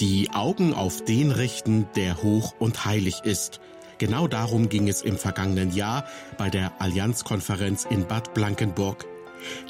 Die 0.00 0.30
Augen 0.30 0.72
auf 0.72 1.04
den 1.04 1.30
richten, 1.30 1.86
der 1.94 2.22
hoch 2.22 2.54
und 2.58 2.86
heilig 2.86 3.20
ist. 3.24 3.60
Genau 3.98 4.28
darum 4.28 4.70
ging 4.70 4.88
es 4.88 5.02
im 5.02 5.18
vergangenen 5.18 5.74
Jahr 5.74 6.06
bei 6.38 6.48
der 6.48 6.72
Allianzkonferenz 6.80 7.84
in 7.84 8.06
Bad 8.06 8.32
Blankenburg. 8.32 9.04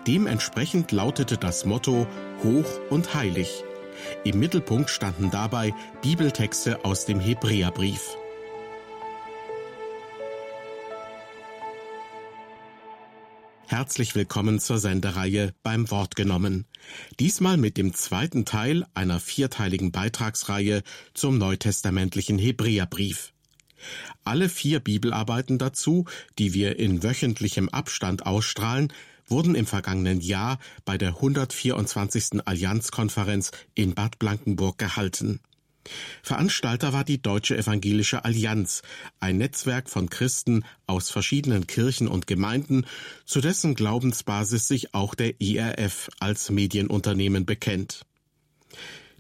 Dementsprechend 0.06 0.92
lautete 0.92 1.36
das 1.36 1.64
Motto 1.64 2.06
Hoch 2.44 2.80
und 2.90 3.12
heilig. 3.12 3.64
Im 4.22 4.38
Mittelpunkt 4.38 4.90
standen 4.90 5.32
dabei 5.32 5.74
Bibeltexte 6.00 6.84
aus 6.84 7.06
dem 7.06 7.18
Hebräerbrief. 7.18 8.16
Herzlich 13.70 14.16
willkommen 14.16 14.58
zur 14.58 14.78
Sendereihe 14.78 15.54
beim 15.62 15.92
Wort 15.92 16.16
genommen. 16.16 16.66
Diesmal 17.20 17.56
mit 17.56 17.76
dem 17.76 17.94
zweiten 17.94 18.44
Teil 18.44 18.84
einer 18.94 19.20
vierteiligen 19.20 19.92
Beitragsreihe 19.92 20.82
zum 21.14 21.38
neutestamentlichen 21.38 22.36
Hebräerbrief. 22.36 23.32
Alle 24.24 24.48
vier 24.48 24.80
Bibelarbeiten 24.80 25.56
dazu, 25.56 26.06
die 26.36 26.52
wir 26.52 26.80
in 26.80 27.04
wöchentlichem 27.04 27.68
Abstand 27.68 28.26
ausstrahlen, 28.26 28.92
wurden 29.28 29.54
im 29.54 29.66
vergangenen 29.66 30.20
Jahr 30.20 30.58
bei 30.84 30.98
der 30.98 31.10
124. 31.10 32.44
Allianzkonferenz 32.44 33.52
in 33.76 33.94
Bad 33.94 34.18
Blankenburg 34.18 34.78
gehalten. 34.78 35.38
Veranstalter 36.22 36.92
war 36.92 37.04
die 37.04 37.22
Deutsche 37.22 37.56
Evangelische 37.56 38.24
Allianz, 38.24 38.82
ein 39.18 39.38
Netzwerk 39.38 39.88
von 39.88 40.10
Christen 40.10 40.64
aus 40.86 41.10
verschiedenen 41.10 41.66
Kirchen 41.66 42.06
und 42.08 42.26
Gemeinden, 42.26 42.86
zu 43.24 43.40
dessen 43.40 43.74
Glaubensbasis 43.74 44.68
sich 44.68 44.94
auch 44.94 45.14
der 45.14 45.40
IRF 45.40 46.10
als 46.20 46.50
Medienunternehmen 46.50 47.46
bekennt. 47.46 48.04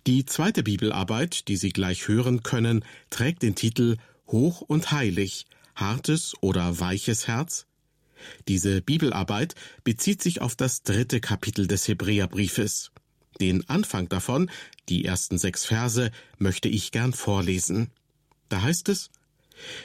Die 0.06 0.24
zweite 0.24 0.62
Bibelarbeit, 0.62 1.48
die 1.48 1.56
Sie 1.56 1.70
gleich 1.70 2.08
hören 2.08 2.42
können, 2.42 2.84
trägt 3.10 3.42
den 3.42 3.54
Titel 3.54 3.96
Hoch 4.26 4.60
und 4.60 4.92
heilig, 4.92 5.46
hartes 5.74 6.34
oder 6.40 6.78
weiches 6.80 7.26
Herz? 7.26 7.66
Diese 8.48 8.82
Bibelarbeit 8.82 9.54
bezieht 9.84 10.22
sich 10.22 10.40
auf 10.40 10.54
das 10.54 10.82
dritte 10.82 11.20
Kapitel 11.20 11.66
des 11.66 11.88
Hebräerbriefes. 11.88 12.92
Den 13.40 13.68
Anfang 13.68 14.08
davon, 14.08 14.50
die 14.88 15.04
ersten 15.04 15.38
sechs 15.38 15.64
Verse, 15.64 16.10
möchte 16.38 16.68
ich 16.68 16.92
gern 16.92 17.12
vorlesen. 17.12 17.90
Da 18.48 18.62
heißt 18.62 18.88
es, 18.88 19.10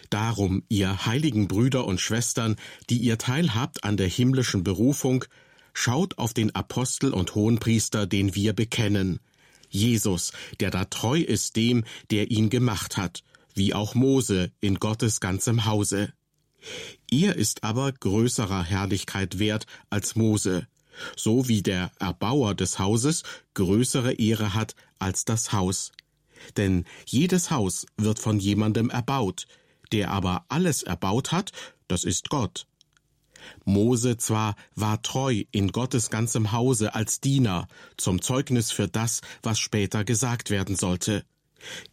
Darum, 0.09 0.63
ihr 0.69 1.05
heiligen 1.05 1.47
Brüder 1.47 1.85
und 1.85 1.99
Schwestern, 1.99 2.55
die 2.89 2.97
ihr 2.97 3.17
teilhabt 3.17 3.83
an 3.83 3.97
der 3.97 4.07
himmlischen 4.07 4.63
Berufung, 4.63 5.25
schaut 5.73 6.17
auf 6.17 6.33
den 6.33 6.55
Apostel 6.55 7.13
und 7.13 7.35
Hohenpriester, 7.35 8.07
den 8.07 8.35
wir 8.35 8.53
bekennen, 8.53 9.19
Jesus, 9.69 10.31
der 10.59 10.71
da 10.71 10.85
treu 10.85 11.19
ist 11.19 11.55
dem, 11.55 11.83
der 12.09 12.31
ihn 12.31 12.49
gemacht 12.49 12.97
hat, 12.97 13.23
wie 13.53 13.73
auch 13.73 13.93
Mose 13.95 14.51
in 14.61 14.75
Gottes 14.75 15.19
ganzem 15.19 15.65
Hause. 15.65 16.13
Er 17.11 17.35
ist 17.35 17.63
aber 17.63 17.91
größerer 17.91 18.63
Herrlichkeit 18.63 19.37
wert 19.37 19.65
als 19.89 20.15
Mose, 20.15 20.67
so 21.15 21.47
wie 21.47 21.61
der 21.61 21.91
Erbauer 21.99 22.55
des 22.55 22.79
Hauses 22.79 23.23
größere 23.53 24.13
Ehre 24.13 24.53
hat 24.53 24.75
als 24.99 25.25
das 25.25 25.53
Haus. 25.53 25.91
Denn 26.57 26.85
jedes 27.05 27.51
Haus 27.51 27.85
wird 27.97 28.19
von 28.19 28.39
jemandem 28.39 28.89
erbaut, 28.89 29.47
der 29.91 30.11
aber 30.11 30.45
alles 30.49 30.83
erbaut 30.83 31.31
hat, 31.31 31.51
das 31.87 32.03
ist 32.03 32.29
Gott. 32.29 32.65
Mose 33.63 34.17
zwar 34.17 34.55
war 34.75 35.01
treu 35.01 35.43
in 35.51 35.71
Gottes 35.71 36.09
ganzem 36.09 36.51
Hause 36.51 36.95
als 36.95 37.21
Diener, 37.21 37.67
zum 37.97 38.21
Zeugnis 38.21 38.71
für 38.71 38.87
das, 38.87 39.21
was 39.43 39.59
später 39.59 40.03
gesagt 40.03 40.49
werden 40.49 40.75
sollte. 40.75 41.23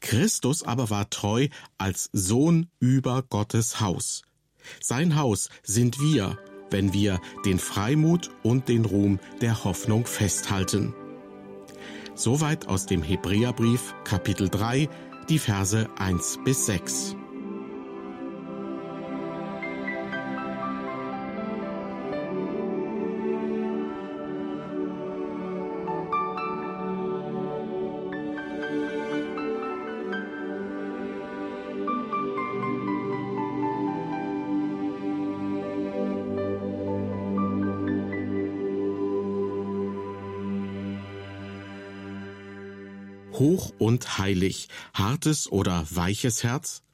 Christus 0.00 0.62
aber 0.62 0.90
war 0.90 1.10
treu 1.10 1.48
als 1.78 2.10
Sohn 2.12 2.68
über 2.78 3.22
Gottes 3.22 3.80
Haus. 3.80 4.22
Sein 4.80 5.16
Haus 5.16 5.48
sind 5.62 6.00
wir, 6.00 6.38
wenn 6.72 6.92
wir 6.92 7.20
den 7.44 7.58
Freimut 7.58 8.30
und 8.42 8.68
den 8.68 8.84
Ruhm 8.84 9.18
der 9.40 9.64
Hoffnung 9.64 10.06
festhalten. 10.06 10.94
Soweit 12.14 12.68
aus 12.68 12.86
dem 12.86 13.02
Hebräerbrief 13.02 13.94
Kapitel 14.04 14.48
3, 14.48 14.88
die 15.28 15.38
Verse 15.38 15.88
1 15.98 16.40
bis 16.44 16.66
6. 16.66 17.16
Hoch 43.42 43.72
und 43.78 44.18
heilig, 44.18 44.68
hartes 44.94 45.50
oder 45.50 45.84
weiches 45.90 46.44
Herz? 46.44 46.84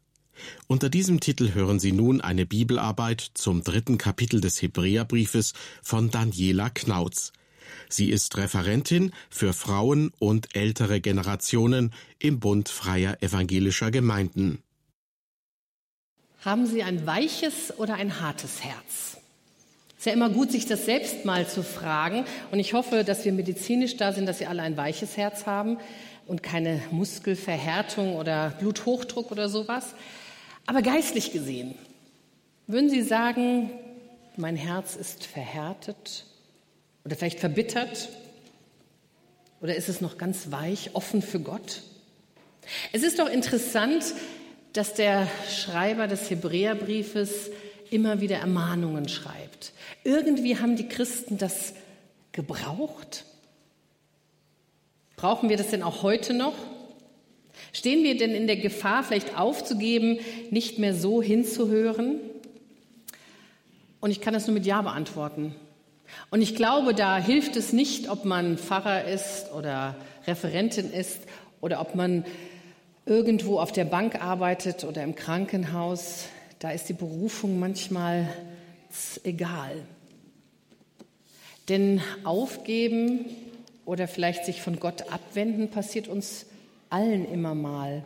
Unter 0.66 0.88
diesem 0.88 1.20
Titel 1.20 1.52
hören 1.52 1.78
Sie 1.78 1.92
nun 1.92 2.22
eine 2.22 2.46
Bibelarbeit 2.46 3.20
zum 3.34 3.62
dritten 3.62 3.98
Kapitel 3.98 4.40
des 4.40 4.62
Hebräerbriefes 4.62 5.52
von 5.82 6.10
Daniela 6.10 6.70
Knautz. 6.70 7.34
Sie 7.90 8.08
ist 8.08 8.38
Referentin 8.38 9.12
für 9.28 9.52
Frauen 9.52 10.10
und 10.18 10.56
ältere 10.56 11.02
Generationen 11.02 11.92
im 12.18 12.40
Bund 12.40 12.70
freier 12.70 13.22
evangelischer 13.22 13.90
Gemeinden. 13.90 14.62
Haben 16.46 16.66
Sie 16.66 16.82
ein 16.82 17.06
weiches 17.06 17.76
oder 17.76 17.96
ein 17.96 18.22
hartes 18.22 18.64
Herz? 18.64 19.18
Es 19.90 20.06
ist 20.06 20.06
ja 20.06 20.12
immer 20.12 20.30
gut, 20.30 20.52
sich 20.52 20.64
das 20.64 20.86
selbst 20.86 21.24
mal 21.24 21.46
zu 21.46 21.62
fragen. 21.64 22.24
Und 22.52 22.60
ich 22.60 22.72
hoffe, 22.72 23.02
dass 23.04 23.24
wir 23.24 23.32
medizinisch 23.32 23.96
da 23.96 24.12
sind, 24.12 24.26
dass 24.26 24.38
Sie 24.38 24.46
alle 24.46 24.62
ein 24.62 24.76
weiches 24.76 25.16
Herz 25.18 25.44
haben 25.44 25.76
und 26.28 26.42
keine 26.42 26.80
Muskelverhärtung 26.90 28.16
oder 28.16 28.50
Bluthochdruck 28.60 29.32
oder 29.32 29.48
sowas. 29.48 29.94
Aber 30.66 30.82
geistlich 30.82 31.32
gesehen, 31.32 31.74
würden 32.66 32.90
Sie 32.90 33.02
sagen, 33.02 33.70
mein 34.36 34.54
Herz 34.54 34.94
ist 34.94 35.24
verhärtet 35.24 36.26
oder 37.04 37.16
vielleicht 37.16 37.40
verbittert? 37.40 38.10
Oder 39.60 39.74
ist 39.74 39.88
es 39.88 40.00
noch 40.00 40.18
ganz 40.18 40.52
weich, 40.52 40.90
offen 40.92 41.22
für 41.22 41.40
Gott? 41.40 41.82
Es 42.92 43.02
ist 43.02 43.18
doch 43.18 43.28
interessant, 43.28 44.04
dass 44.74 44.94
der 44.94 45.26
Schreiber 45.50 46.06
des 46.06 46.30
Hebräerbriefes 46.30 47.50
immer 47.90 48.20
wieder 48.20 48.36
Ermahnungen 48.36 49.08
schreibt. 49.08 49.72
Irgendwie 50.04 50.58
haben 50.58 50.76
die 50.76 50.88
Christen 50.88 51.38
das 51.38 51.72
gebraucht. 52.32 53.24
Brauchen 55.18 55.48
wir 55.48 55.56
das 55.56 55.70
denn 55.70 55.82
auch 55.82 56.04
heute 56.04 56.32
noch? 56.32 56.54
Stehen 57.72 58.04
wir 58.04 58.16
denn 58.16 58.30
in 58.30 58.46
der 58.46 58.56
Gefahr, 58.56 59.02
vielleicht 59.02 59.36
aufzugeben, 59.36 60.20
nicht 60.50 60.78
mehr 60.78 60.94
so 60.94 61.20
hinzuhören? 61.20 62.20
Und 63.98 64.12
ich 64.12 64.20
kann 64.20 64.32
das 64.32 64.46
nur 64.46 64.54
mit 64.54 64.64
Ja 64.64 64.80
beantworten. 64.80 65.56
Und 66.30 66.40
ich 66.40 66.54
glaube, 66.54 66.94
da 66.94 67.18
hilft 67.18 67.56
es 67.56 67.72
nicht, 67.72 68.08
ob 68.08 68.24
man 68.24 68.58
Pfarrer 68.58 69.06
ist 69.06 69.52
oder 69.52 69.96
Referentin 70.28 70.92
ist 70.92 71.18
oder 71.60 71.80
ob 71.80 71.96
man 71.96 72.24
irgendwo 73.04 73.58
auf 73.58 73.72
der 73.72 73.86
Bank 73.86 74.22
arbeitet 74.22 74.84
oder 74.84 75.02
im 75.02 75.16
Krankenhaus. 75.16 76.26
Da 76.60 76.70
ist 76.70 76.88
die 76.88 76.94
Berufung 76.94 77.58
manchmal 77.58 78.28
egal. 79.24 79.82
Denn 81.68 82.00
aufgeben 82.22 83.24
oder 83.88 84.06
vielleicht 84.06 84.44
sich 84.44 84.60
von 84.60 84.78
Gott 84.78 85.10
abwenden, 85.10 85.70
passiert 85.70 86.08
uns 86.08 86.44
allen 86.90 87.26
immer 87.32 87.54
mal. 87.54 88.04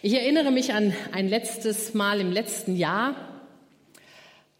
Ich 0.00 0.14
erinnere 0.14 0.52
mich 0.52 0.74
an 0.74 0.94
ein 1.10 1.28
letztes 1.28 1.92
Mal 1.92 2.20
im 2.20 2.30
letzten 2.30 2.76
Jahr. 2.76 3.16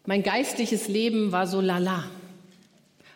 Mein 0.05 0.21
geistliches 0.21 0.89
Leben 0.89 1.31
war 1.31 1.47
so 1.47 1.61
lala. 1.61 2.03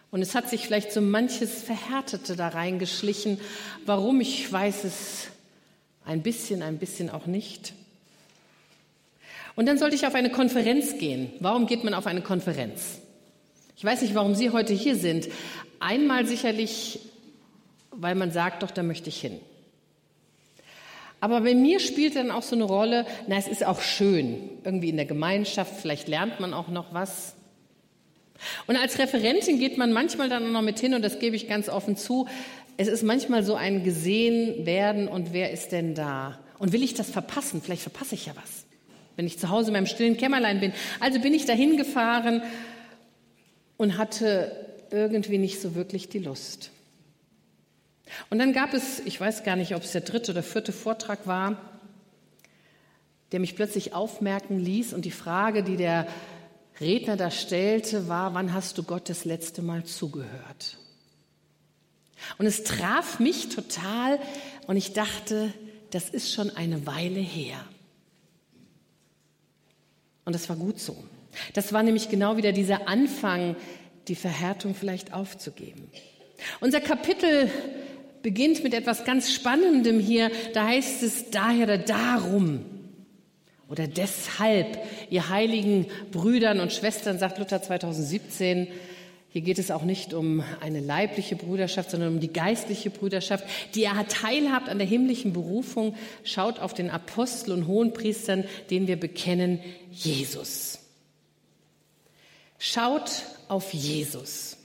Und 0.10 0.22
es 0.22 0.36
hat 0.36 0.50
sich 0.50 0.66
vielleicht 0.66 0.94
so 0.94 1.02
manches 1.02 1.62
Verhärtete 1.62 2.38
da 2.38 2.48
reingeschlichen. 2.48 3.42
Warum, 3.86 4.22
ich 4.22 4.50
weiß 4.50 4.86
es 4.86 5.28
ein 6.06 6.22
bisschen, 6.22 6.64
ein 6.64 6.78
bisschen 6.78 7.10
auch 7.10 7.26
nicht. 7.26 7.74
Und 9.56 9.66
dann 9.66 9.78
sollte 9.78 9.98
ich 9.98 10.08
auf 10.08 10.16
eine 10.16 10.30
Konferenz 10.30 10.98
gehen. 10.98 11.34
Warum 11.42 11.68
geht 11.68 11.84
man 11.84 11.94
auf 11.94 12.08
eine 12.08 12.22
Konferenz? 12.22 13.00
Ich 13.76 13.84
weiß 13.84 14.02
nicht, 14.02 14.16
warum 14.16 14.34
Sie 14.34 14.52
heute 14.52 14.74
hier 14.74 14.96
sind. 14.96 15.28
Einmal 15.82 16.26
sicherlich 16.26 17.02
weil 17.96 18.16
man 18.16 18.32
sagt, 18.32 18.64
doch, 18.64 18.72
da 18.72 18.84
möchte 18.84 19.10
ich 19.10 19.20
hin. 19.20 19.40
Aber 21.20 21.40
bei 21.42 21.56
mir 21.56 21.80
spielt 21.80 22.18
dann 22.18 22.32
auch 22.32 22.42
so 22.42 22.56
eine 22.56 22.66
Rolle, 22.66 23.06
na, 23.28 23.38
es 23.38 23.48
ist 23.48 23.66
auch 23.66 23.80
schön, 23.80 24.50
irgendwie 24.66 24.90
in 24.90 24.98
der 24.98 25.06
Gemeinschaft, 25.06 25.74
vielleicht 25.80 26.10
lernt 26.10 26.42
man 26.42 26.54
auch 26.54 26.68
noch 26.68 26.94
was. 26.94 27.36
Und 28.68 28.76
als 28.76 29.00
Referentin 29.00 29.58
geht 29.58 29.78
man 29.78 29.94
manchmal 29.94 30.28
dann 30.28 30.46
auch 30.46 30.52
noch 30.52 30.62
mit 30.62 30.80
hin, 30.80 30.94
und 30.94 31.02
das 31.02 31.20
gebe 31.20 31.36
ich 31.38 31.48
ganz 31.48 31.70
offen 31.70 31.96
zu, 31.96 32.28
es 32.76 32.88
ist 32.88 33.04
manchmal 33.04 33.44
so 33.44 33.56
ein 33.56 33.84
gesehen 33.84 34.66
werden 34.66 35.08
und 35.08 35.32
wer 35.32 35.52
ist 35.52 35.72
denn 35.72 35.96
da? 35.96 36.40
Und 36.60 36.74
will 36.74 36.84
ich 36.84 36.94
das 36.94 37.10
verpassen? 37.10 37.62
Vielleicht 37.62 37.84
verpasse 37.84 38.16
ich 38.16 38.26
ja 38.26 38.34
was, 38.36 38.66
wenn 39.16 39.26
ich 39.26 39.40
zu 39.40 39.50
Hause 39.50 39.68
in 39.68 39.74
meinem 39.74 39.86
stillen 39.86 40.18
Kämmerlein 40.18 40.60
bin. 40.60 40.74
Also 41.00 41.20
bin 41.20 41.34
ich 41.34 41.46
dahin 41.46 41.78
gefahren 41.78 42.42
und 43.78 43.98
hatte 43.98 44.52
irgendwie 44.92 45.38
nicht 45.38 45.62
so 45.62 45.76
wirklich 45.76 46.10
die 46.10 46.20
Lust. 46.20 46.72
Und 48.30 48.40
dann 48.40 48.54
gab 48.54 48.74
es, 48.74 49.00
ich 49.00 49.20
weiß 49.20 49.44
gar 49.44 49.56
nicht, 49.56 49.76
ob 49.76 49.84
es 49.84 49.92
der 49.92 50.02
dritte 50.02 50.32
oder 50.32 50.44
vierte 50.44 50.72
Vortrag 50.72 51.26
war, 51.26 51.58
der 53.32 53.40
mich 53.40 53.56
plötzlich 53.56 53.94
aufmerken 53.94 54.60
ließ. 54.60 54.94
Und 54.94 55.06
die 55.06 55.12
Frage, 55.12 55.64
die 55.64 55.78
der 55.78 56.08
Redner 56.80 57.18
da 57.18 57.32
stellte, 57.32 58.08
war, 58.08 58.34
wann 58.34 58.54
hast 58.54 58.78
du 58.78 58.84
Gott 58.84 59.10
das 59.10 59.26
letzte 59.26 59.62
Mal 59.62 59.84
zugehört? 59.84 60.78
Und 62.38 62.46
es 62.46 62.64
traf 62.64 63.20
mich 63.20 63.50
total 63.50 64.20
und 64.68 64.78
ich 64.78 64.94
dachte, 64.94 65.54
das 65.92 66.10
ist 66.10 66.34
schon 66.34 66.50
eine 66.50 66.86
Weile 66.88 67.20
her. 67.20 67.58
Und 70.26 70.34
das 70.34 70.48
war 70.50 70.56
gut 70.56 70.80
so. 70.80 70.96
Das 71.54 71.74
war 71.74 71.84
nämlich 71.84 72.10
genau 72.10 72.38
wieder 72.38 72.52
dieser 72.52 72.88
Anfang, 72.88 73.56
die 74.08 74.16
Verhärtung 74.16 74.76
vielleicht 74.76 75.14
aufzugeben. 75.14 75.90
Unser 76.60 76.82
Kapitel 76.82 77.50
beginnt 78.24 78.64
mit 78.64 78.74
etwas 78.74 79.06
ganz 79.06 79.32
Spannendem 79.32 80.00
hier. 80.00 80.32
Da 80.54 80.66
heißt 80.66 81.04
es 81.04 81.30
daher 81.30 81.66
oder 81.66 81.78
darum 81.78 82.66
oder 83.70 83.88
deshalb, 83.88 84.80
ihr 85.10 85.30
heiligen 85.30 85.88
Brüdern 86.12 86.60
und 86.60 86.74
Schwestern, 86.74 87.20
sagt 87.20 87.38
Luther 87.38 87.62
2017, 87.62 88.68
hier 89.30 89.42
geht 89.42 89.58
es 89.58 89.72
auch 89.72 89.82
nicht 89.82 90.14
um 90.14 90.44
eine 90.62 90.80
leibliche 90.80 91.36
Brüderschaft, 91.36 91.90
sondern 91.90 92.14
um 92.14 92.20
die 92.20 92.32
geistliche 92.32 92.92
Brüderschaft, 92.92 93.46
die 93.74 93.82
ihr 93.82 94.06
teilhabt 94.08 94.70
an 94.70 94.78
der 94.78 94.86
himmlischen 94.86 95.34
Berufung. 95.34 95.96
Schaut 96.24 96.60
auf 96.60 96.76
den 96.76 96.92
Apostel 96.92 97.52
und 97.52 97.66
Hohenpriestern, 97.66 98.44
den 98.70 98.86
wir 98.86 99.00
bekennen, 99.00 99.60
Jesus. 99.90 100.78
Schaut 102.60 103.24
auf 103.48 103.74
Jesus. 103.74 104.58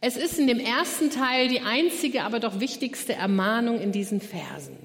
Es 0.00 0.16
ist 0.16 0.38
in 0.38 0.46
dem 0.46 0.60
ersten 0.60 1.10
Teil 1.10 1.48
die 1.48 1.60
einzige, 1.60 2.22
aber 2.22 2.40
doch 2.40 2.60
wichtigste 2.60 3.14
Ermahnung 3.14 3.80
in 3.80 3.92
diesen 3.92 4.20
Versen. 4.20 4.76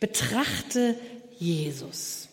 Betrachte 0.00 0.96
Jesus. 1.38 2.28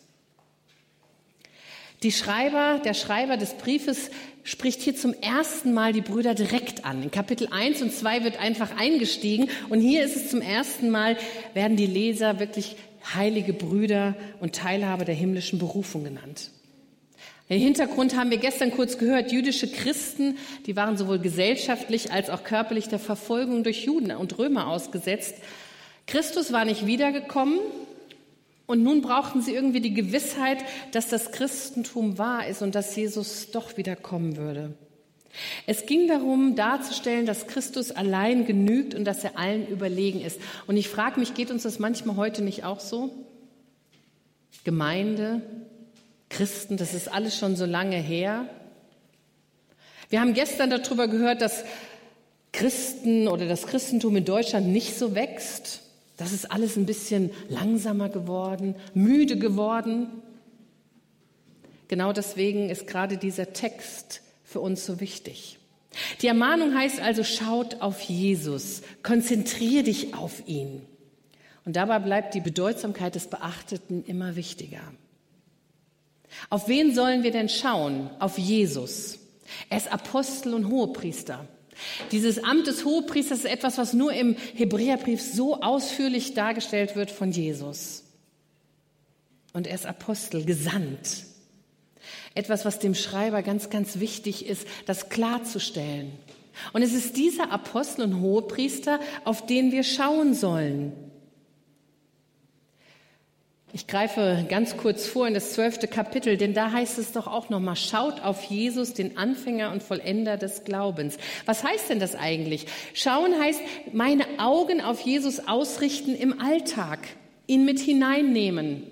Die 2.04 2.12
Schreiber, 2.12 2.82
der 2.84 2.96
Schreiber 2.96 3.38
des 3.38 3.54
Briefes 3.54 4.10
spricht 4.44 4.82
hier 4.82 4.96
zum 4.96 5.14
ersten 5.14 5.72
Mal 5.74 5.94
die 5.94 6.02
Brüder 6.02 6.34
direkt 6.34 6.84
an. 6.84 7.04
In 7.04 7.12
Kapitel 7.12 7.48
1 7.52 7.84
und 7.84 7.94
2 7.94 8.24
wird 8.24 8.40
einfach 8.40 8.76
eingestiegen 8.76 9.50
und 9.70 9.82
hier 9.82 10.04
ist 10.04 10.16
es 10.16 10.32
zum 10.32 10.42
ersten 10.42 10.90
Mal, 10.90 11.16
werden 11.54 11.78
die 11.78 11.86
Leser 11.86 12.40
wirklich 12.40 12.76
heilige 13.14 13.54
Brüder 13.54 14.16
und 14.40 14.56
Teilhaber 14.56 15.06
der 15.06 15.14
himmlischen 15.14 15.60
Berufung 15.60 16.04
genannt. 16.04 16.50
Den 17.52 17.60
Hintergrund 17.60 18.16
haben 18.16 18.32
wir 18.32 18.38
gestern 18.38 18.72
kurz 18.72 18.98
gehört. 18.98 19.32
Jüdische 19.32 19.68
Christen, 19.68 20.38
die 20.66 20.76
waren 20.76 20.98
sowohl 20.98 21.20
gesellschaftlich 21.20 22.12
als 22.12 22.32
auch 22.32 22.44
körperlich 22.44 22.88
der 22.88 22.98
Verfolgung 22.98 23.64
durch 23.64 23.84
Juden 23.84 24.12
und 24.12 24.40
Römer 24.40 24.68
ausgesetzt. 24.68 25.36
Christus 26.08 26.52
war 26.52 26.66
nicht 26.66 26.88
wiedergekommen, 26.88 27.60
und 28.72 28.84
nun 28.84 29.02
brauchten 29.02 29.42
sie 29.42 29.54
irgendwie 29.54 29.82
die 29.82 29.94
Gewissheit, 29.94 30.60
dass 30.94 31.10
das 31.10 31.34
Christentum 31.34 32.18
wahr 32.18 32.48
ist 32.48 32.62
und 32.62 32.74
dass 32.74 32.96
Jesus 32.96 33.52
doch 33.52 33.76
wieder 33.76 33.98
kommen 33.98 34.38
würde. 34.38 34.74
Es 35.68 35.86
ging 35.86 36.08
darum, 36.08 36.56
darzustellen, 36.56 37.26
dass 37.26 37.48
Christus 37.48 37.92
allein 37.92 38.46
genügt 38.46 38.96
und 38.96 39.04
dass 39.04 39.26
er 39.26 39.38
allen 39.38 39.68
überlegen 39.68 40.22
ist. 40.22 40.40
Und 40.68 40.78
ich 40.78 40.88
frage 40.88 41.20
mich, 41.20 41.34
geht 41.34 41.52
uns 41.52 41.64
das 41.64 41.80
manchmal 41.80 42.16
heute 42.16 42.44
nicht 42.44 42.64
auch 42.64 42.80
so? 42.80 43.12
Gemeinde, 44.64 45.42
Christen, 46.32 46.78
das 46.78 46.94
ist 46.94 47.12
alles 47.12 47.38
schon 47.38 47.56
so 47.56 47.66
lange 47.66 47.98
her. 47.98 48.46
Wir 50.10 50.22
haben 50.22 50.34
gestern 50.34 50.70
darüber 50.70 51.08
gehört, 51.08 51.42
dass 51.42 51.64
Christen 52.54 53.28
oder 53.28 53.48
das 53.48 53.68
Christentum 53.68 54.16
in 54.16 54.26
Deutschland 54.26 54.68
nicht 54.68 54.98
so 54.98 55.14
wächst. 55.14 55.82
Das 56.18 56.32
ist 56.32 56.52
alles 56.52 56.78
ein 56.78 56.86
bisschen 56.86 57.32
langsamer 57.50 58.10
geworden, 58.10 58.76
müde 58.94 59.38
geworden. 59.38 60.08
Genau 61.88 62.14
deswegen 62.14 62.70
ist 62.70 62.88
gerade 62.88 63.18
dieser 63.18 63.54
Text 63.54 64.22
für 64.44 64.62
uns 64.62 64.86
so 64.86 65.00
wichtig. 65.00 65.58
Die 66.22 66.28
Ermahnung 66.28 66.76
heißt 66.76 67.02
also, 67.02 67.24
schaut 67.24 67.82
auf 67.82 68.00
Jesus, 68.02 68.82
konzentriere 69.04 69.84
dich 69.84 70.14
auf 70.14 70.48
ihn. 70.48 70.82
Und 71.66 71.76
dabei 71.76 72.00
bleibt 72.00 72.34
die 72.34 72.42
Bedeutsamkeit 72.42 73.16
des 73.16 73.28
Beachteten 73.28 74.06
immer 74.06 74.36
wichtiger. 74.36 74.82
Auf 76.50 76.68
wen 76.68 76.94
sollen 76.94 77.24
wir 77.24 77.32
denn 77.32 77.50
schauen? 77.50 78.10
Auf 78.20 78.38
Jesus. 78.38 79.20
Er 79.70 79.78
ist 79.78 79.92
Apostel 79.92 80.54
und 80.54 80.70
Hohepriester. 80.70 81.48
Dieses 82.12 82.44
Amt 82.44 82.68
des 82.68 82.86
Hohepriesters 82.86 83.40
ist 83.40 83.46
etwas, 83.46 83.78
was 83.78 83.94
nur 83.94 84.14
im 84.14 84.36
Hebräerbrief 84.56 85.22
so 85.22 85.62
ausführlich 85.62 86.34
dargestellt 86.34 86.96
wird 86.96 87.12
von 87.12 87.32
Jesus. 87.32 88.04
Und 89.54 89.68
er 89.68 89.76
ist 89.76 89.86
Apostel, 89.86 90.46
gesandt. 90.46 91.26
Etwas, 92.36 92.66
was 92.66 92.80
dem 92.80 92.96
Schreiber 92.96 93.42
ganz, 93.42 93.70
ganz 93.70 94.00
wichtig 94.00 94.46
ist, 94.46 94.66
das 94.86 95.10
klarzustellen. 95.10 96.12
Und 96.74 96.82
es 96.82 96.94
ist 96.94 97.18
dieser 97.18 97.52
Apostel 97.52 98.04
und 98.04 98.22
Hohepriester, 98.22 99.00
auf 99.26 99.46
den 99.46 99.72
wir 99.72 99.84
schauen 99.84 100.34
sollen. 100.34 100.94
Ich 103.74 103.88
greife 103.88 104.46
ganz 104.50 104.76
kurz 104.76 105.08
vor 105.08 105.28
in 105.28 105.34
das 105.34 105.54
zwölfte 105.54 105.88
Kapitel, 105.88 106.36
denn 106.36 106.54
da 106.54 106.72
heißt 106.74 107.00
es 107.00 107.14
doch 107.14 107.28
auch 107.28 107.50
nochmal, 107.50 107.78
schaut 107.78 108.22
auf 108.22 108.44
Jesus, 108.44 108.94
den 108.94 109.18
Anfänger 109.18 109.72
und 109.72 109.82
Vollender 109.82 110.36
des 110.36 110.66
Glaubens. 110.66 111.18
Was 111.46 111.64
heißt 111.64 111.90
denn 111.90 112.00
das 112.00 112.16
eigentlich? 112.16 112.66
Schauen 112.94 113.40
heißt, 113.40 113.62
meine 113.94 114.26
Augen 114.40 114.82
auf 114.82 115.00
Jesus 115.00 115.48
ausrichten 115.48 116.16
im 116.16 116.42
Alltag, 116.42 117.00
ihn 117.48 117.64
mit 117.64 117.80
hineinnehmen. 117.80 118.88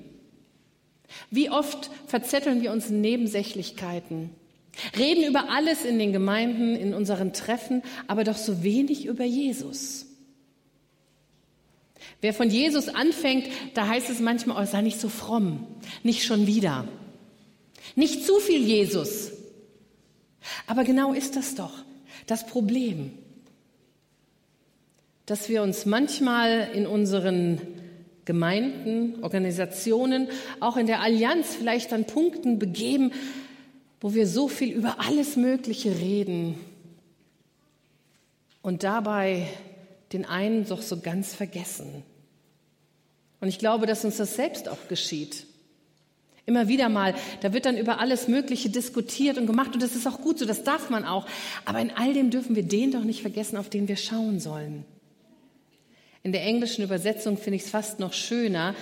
Wie 1.29 1.49
oft 1.49 1.89
verzetteln 2.07 2.61
wir 2.61 2.71
uns 2.71 2.89
in 2.89 3.01
Nebensächlichkeiten, 3.01 4.29
reden 4.97 5.25
über 5.25 5.49
alles 5.49 5.83
in 5.83 5.99
den 5.99 6.13
Gemeinden, 6.13 6.77
in 6.77 6.93
unseren 6.93 7.33
Treffen, 7.33 7.81
aber 8.07 8.23
doch 8.23 8.37
so 8.37 8.63
wenig 8.63 9.07
über 9.07 9.25
Jesus. 9.25 10.08
Wer 12.21 12.33
von 12.33 12.49
Jesus 12.49 12.89
anfängt, 12.89 13.47
da 13.73 13.87
heißt 13.87 14.09
es 14.09 14.19
manchmal, 14.19 14.61
oh, 14.61 14.65
sei 14.65 14.81
nicht 14.81 14.99
so 14.99 15.07
fromm, 15.09 15.65
nicht 16.03 16.23
schon 16.23 16.47
wieder. 16.47 16.87
Nicht 17.95 18.25
zu 18.25 18.39
viel 18.39 18.59
Jesus. 18.59 19.31
Aber 20.67 20.83
genau 20.83 21.13
ist 21.13 21.35
das 21.35 21.55
doch 21.55 21.71
das 22.27 22.45
Problem, 22.45 23.11
dass 25.25 25.49
wir 25.49 25.63
uns 25.63 25.85
manchmal 25.85 26.69
in 26.73 26.85
unseren 26.85 27.61
Gemeinden, 28.25 29.23
Organisationen, 29.23 30.27
auch 30.59 30.77
in 30.77 30.87
der 30.87 31.01
Allianz 31.01 31.55
vielleicht 31.55 31.93
an 31.93 32.05
Punkten 32.05 32.59
begeben, 32.59 33.11
wo 34.01 34.13
wir 34.13 34.27
so 34.27 34.47
viel 34.47 34.71
über 34.71 34.97
alles 34.99 35.35
Mögliche 35.35 35.97
reden 35.99 36.55
und 38.61 38.83
dabei 38.83 39.47
den 40.13 40.25
einen 40.25 40.65
doch 40.67 40.81
so 40.81 40.99
ganz 40.99 41.33
vergessen. 41.33 42.03
Und 43.41 43.47
ich 43.47 43.59
glaube, 43.59 43.85
dass 43.85 44.05
uns 44.05 44.17
das 44.17 44.35
selbst 44.35 44.67
auch 44.67 44.87
geschieht. 44.87 45.45
Immer 46.45 46.67
wieder 46.67 46.89
mal, 46.89 47.13
da 47.41 47.53
wird 47.53 47.65
dann 47.65 47.77
über 47.77 47.99
alles 47.99 48.27
Mögliche 48.27 48.69
diskutiert 48.69 49.37
und 49.37 49.45
gemacht 49.45 49.75
und 49.75 49.83
das 49.83 49.95
ist 49.95 50.07
auch 50.07 50.19
gut 50.19 50.39
so, 50.39 50.45
das 50.45 50.63
darf 50.63 50.89
man 50.89 51.05
auch. 51.05 51.27
Aber 51.63 51.79
in 51.79 51.91
all 51.91 52.13
dem 52.13 52.31
dürfen 52.31 52.55
wir 52.55 52.63
den 52.63 52.91
doch 52.91 53.03
nicht 53.03 53.21
vergessen, 53.21 53.55
auf 53.55 53.69
den 53.69 53.87
wir 53.87 53.97
schauen 53.97 54.39
sollen. 54.39 54.83
In 56.23 56.31
der 56.31 56.43
englischen 56.43 56.83
Übersetzung 56.83 57.37
finde 57.37 57.57
ich 57.57 57.63
es 57.63 57.69
fast 57.69 57.99
noch 57.99 58.13
schöner, 58.13 58.75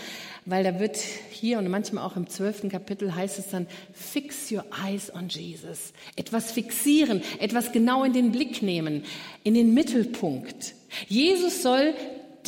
weil 0.46 0.64
da 0.64 0.80
wird 0.80 0.98
hier 1.30 1.60
und 1.60 1.68
manchmal 1.68 2.06
auch 2.06 2.16
im 2.16 2.28
zwölften 2.28 2.70
Kapitel 2.70 3.14
heißt 3.14 3.38
es 3.38 3.50
dann, 3.50 3.68
fix 3.94 4.50
your 4.50 4.64
eyes 4.86 5.14
on 5.14 5.28
Jesus. 5.28 5.92
Etwas 6.16 6.52
fixieren, 6.52 7.22
etwas 7.40 7.74
genau 7.74 8.06
in 8.06 8.14
den 8.14 8.32
Blick 8.32 8.62
nehmen, 8.62 9.04
in 9.44 9.54
den 9.54 9.74
Mittelpunkt. 9.74 10.74
Jesus 11.10 11.62
soll 11.62 11.94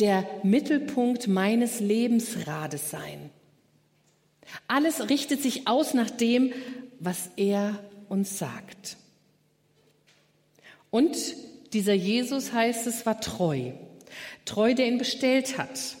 der 0.00 0.26
Mittelpunkt 0.42 1.28
meines 1.28 1.80
Lebensrades 1.80 2.90
sein. 2.90 3.30
Alles 4.66 5.08
richtet 5.08 5.42
sich 5.42 5.68
aus 5.68 5.94
nach 5.94 6.10
dem, 6.10 6.52
was 6.98 7.30
er 7.36 7.78
uns 8.08 8.38
sagt. 8.38 8.96
Und 10.90 11.16
dieser 11.72 11.94
Jesus 11.94 12.52
heißt 12.52 12.86
es, 12.86 13.06
war 13.06 13.20
treu. 13.20 13.72
Treu, 14.44 14.74
der 14.74 14.88
ihn 14.88 14.98
bestellt 14.98 15.56
hat. 15.56 15.96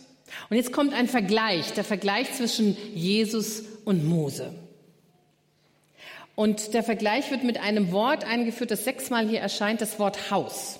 Und 0.48 0.56
jetzt 0.56 0.72
kommt 0.72 0.92
ein 0.92 1.06
Vergleich, 1.06 1.72
der 1.74 1.84
Vergleich 1.84 2.32
zwischen 2.32 2.76
Jesus 2.94 3.62
und 3.84 4.04
Mose. 4.04 4.52
Und 6.34 6.74
der 6.74 6.82
Vergleich 6.82 7.30
wird 7.30 7.44
mit 7.44 7.58
einem 7.58 7.92
Wort 7.92 8.24
eingeführt, 8.24 8.70
das 8.70 8.84
sechsmal 8.84 9.28
hier 9.28 9.40
erscheint, 9.40 9.80
das 9.80 9.98
Wort 9.98 10.30
Haus. 10.30 10.79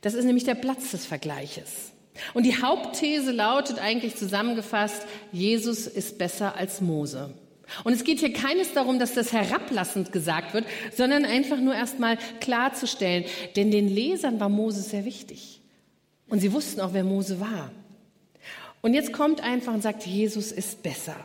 Das 0.00 0.14
ist 0.14 0.24
nämlich 0.24 0.44
der 0.44 0.54
Platz 0.54 0.92
des 0.92 1.04
Vergleiches. 1.04 1.92
Und 2.34 2.44
die 2.44 2.60
Hauptthese 2.60 3.32
lautet 3.32 3.78
eigentlich 3.78 4.16
zusammengefasst, 4.16 5.02
Jesus 5.32 5.86
ist 5.86 6.18
besser 6.18 6.56
als 6.56 6.80
Mose. 6.80 7.34
Und 7.84 7.92
es 7.92 8.04
geht 8.04 8.18
hier 8.18 8.32
keines 8.32 8.72
darum, 8.72 8.98
dass 8.98 9.14
das 9.14 9.32
herablassend 9.32 10.12
gesagt 10.12 10.54
wird, 10.54 10.64
sondern 10.96 11.24
einfach 11.24 11.58
nur 11.58 11.74
erstmal 11.74 12.18
klarzustellen, 12.40 13.24
denn 13.56 13.70
den 13.70 13.88
Lesern 13.88 14.40
war 14.40 14.48
Mose 14.48 14.82
sehr 14.82 15.04
wichtig. 15.04 15.60
Und 16.28 16.40
sie 16.40 16.52
wussten 16.52 16.80
auch, 16.80 16.92
wer 16.92 17.04
Mose 17.04 17.40
war. 17.40 17.70
Und 18.82 18.94
jetzt 18.94 19.12
kommt 19.12 19.42
einfach 19.42 19.74
und 19.74 19.82
sagt, 19.82 20.06
Jesus 20.06 20.52
ist 20.52 20.82
besser. 20.82 21.16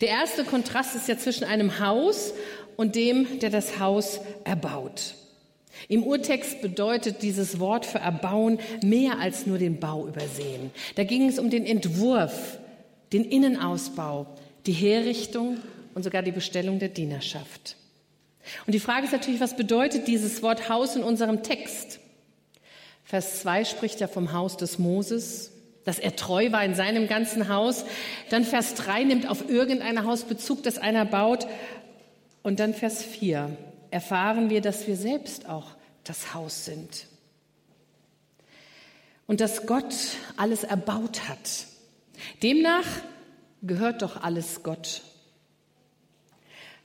Der 0.00 0.08
erste 0.08 0.44
Kontrast 0.44 0.94
ist 0.94 1.08
ja 1.08 1.18
zwischen 1.18 1.44
einem 1.44 1.80
Haus 1.80 2.32
und 2.76 2.94
dem, 2.94 3.40
der 3.40 3.50
das 3.50 3.78
Haus 3.78 4.20
erbaut. 4.44 5.14
Im 5.88 6.04
Urtext 6.04 6.62
bedeutet 6.62 7.22
dieses 7.22 7.58
Wort 7.58 7.86
für 7.86 7.98
erbauen 7.98 8.58
mehr 8.82 9.18
als 9.18 9.46
nur 9.46 9.58
den 9.58 9.80
Bau 9.80 10.06
übersehen. 10.06 10.70
Da 10.94 11.04
ging 11.04 11.28
es 11.28 11.38
um 11.38 11.50
den 11.50 11.66
Entwurf, 11.66 12.58
den 13.12 13.24
Innenausbau, 13.24 14.26
die 14.66 14.72
Herrichtung 14.72 15.58
und 15.94 16.02
sogar 16.02 16.22
die 16.22 16.32
Bestellung 16.32 16.78
der 16.78 16.88
Dienerschaft. 16.88 17.76
Und 18.66 18.74
die 18.74 18.80
Frage 18.80 19.06
ist 19.06 19.12
natürlich, 19.12 19.40
was 19.40 19.56
bedeutet 19.56 20.08
dieses 20.08 20.42
Wort 20.42 20.68
Haus 20.68 20.96
in 20.96 21.02
unserem 21.02 21.42
Text? 21.42 22.00
Vers 23.04 23.40
2 23.40 23.64
spricht 23.64 24.00
ja 24.00 24.08
vom 24.08 24.32
Haus 24.32 24.56
des 24.56 24.78
Moses, 24.78 25.52
dass 25.84 25.98
er 25.98 26.16
treu 26.16 26.52
war 26.52 26.64
in 26.64 26.74
seinem 26.74 27.08
ganzen 27.08 27.48
Haus. 27.48 27.84
Dann 28.30 28.44
Vers 28.44 28.74
3 28.74 29.04
nimmt 29.04 29.28
auf 29.28 29.48
irgendein 29.48 30.04
Haus 30.04 30.24
Bezug, 30.24 30.62
das 30.62 30.78
einer 30.78 31.04
baut. 31.04 31.46
Und 32.42 32.60
dann 32.60 32.74
Vers 32.74 33.02
4 33.04 33.56
erfahren 33.92 34.50
wir, 34.50 34.60
dass 34.60 34.86
wir 34.86 34.96
selbst 34.96 35.48
auch 35.48 35.66
das 36.04 36.34
Haus 36.34 36.64
sind. 36.64 37.06
Und 39.26 39.40
dass 39.40 39.66
Gott 39.66 39.94
alles 40.36 40.64
erbaut 40.64 41.28
hat. 41.28 41.66
Demnach 42.42 42.86
gehört 43.62 44.02
doch 44.02 44.22
alles 44.22 44.62
Gott. 44.62 45.02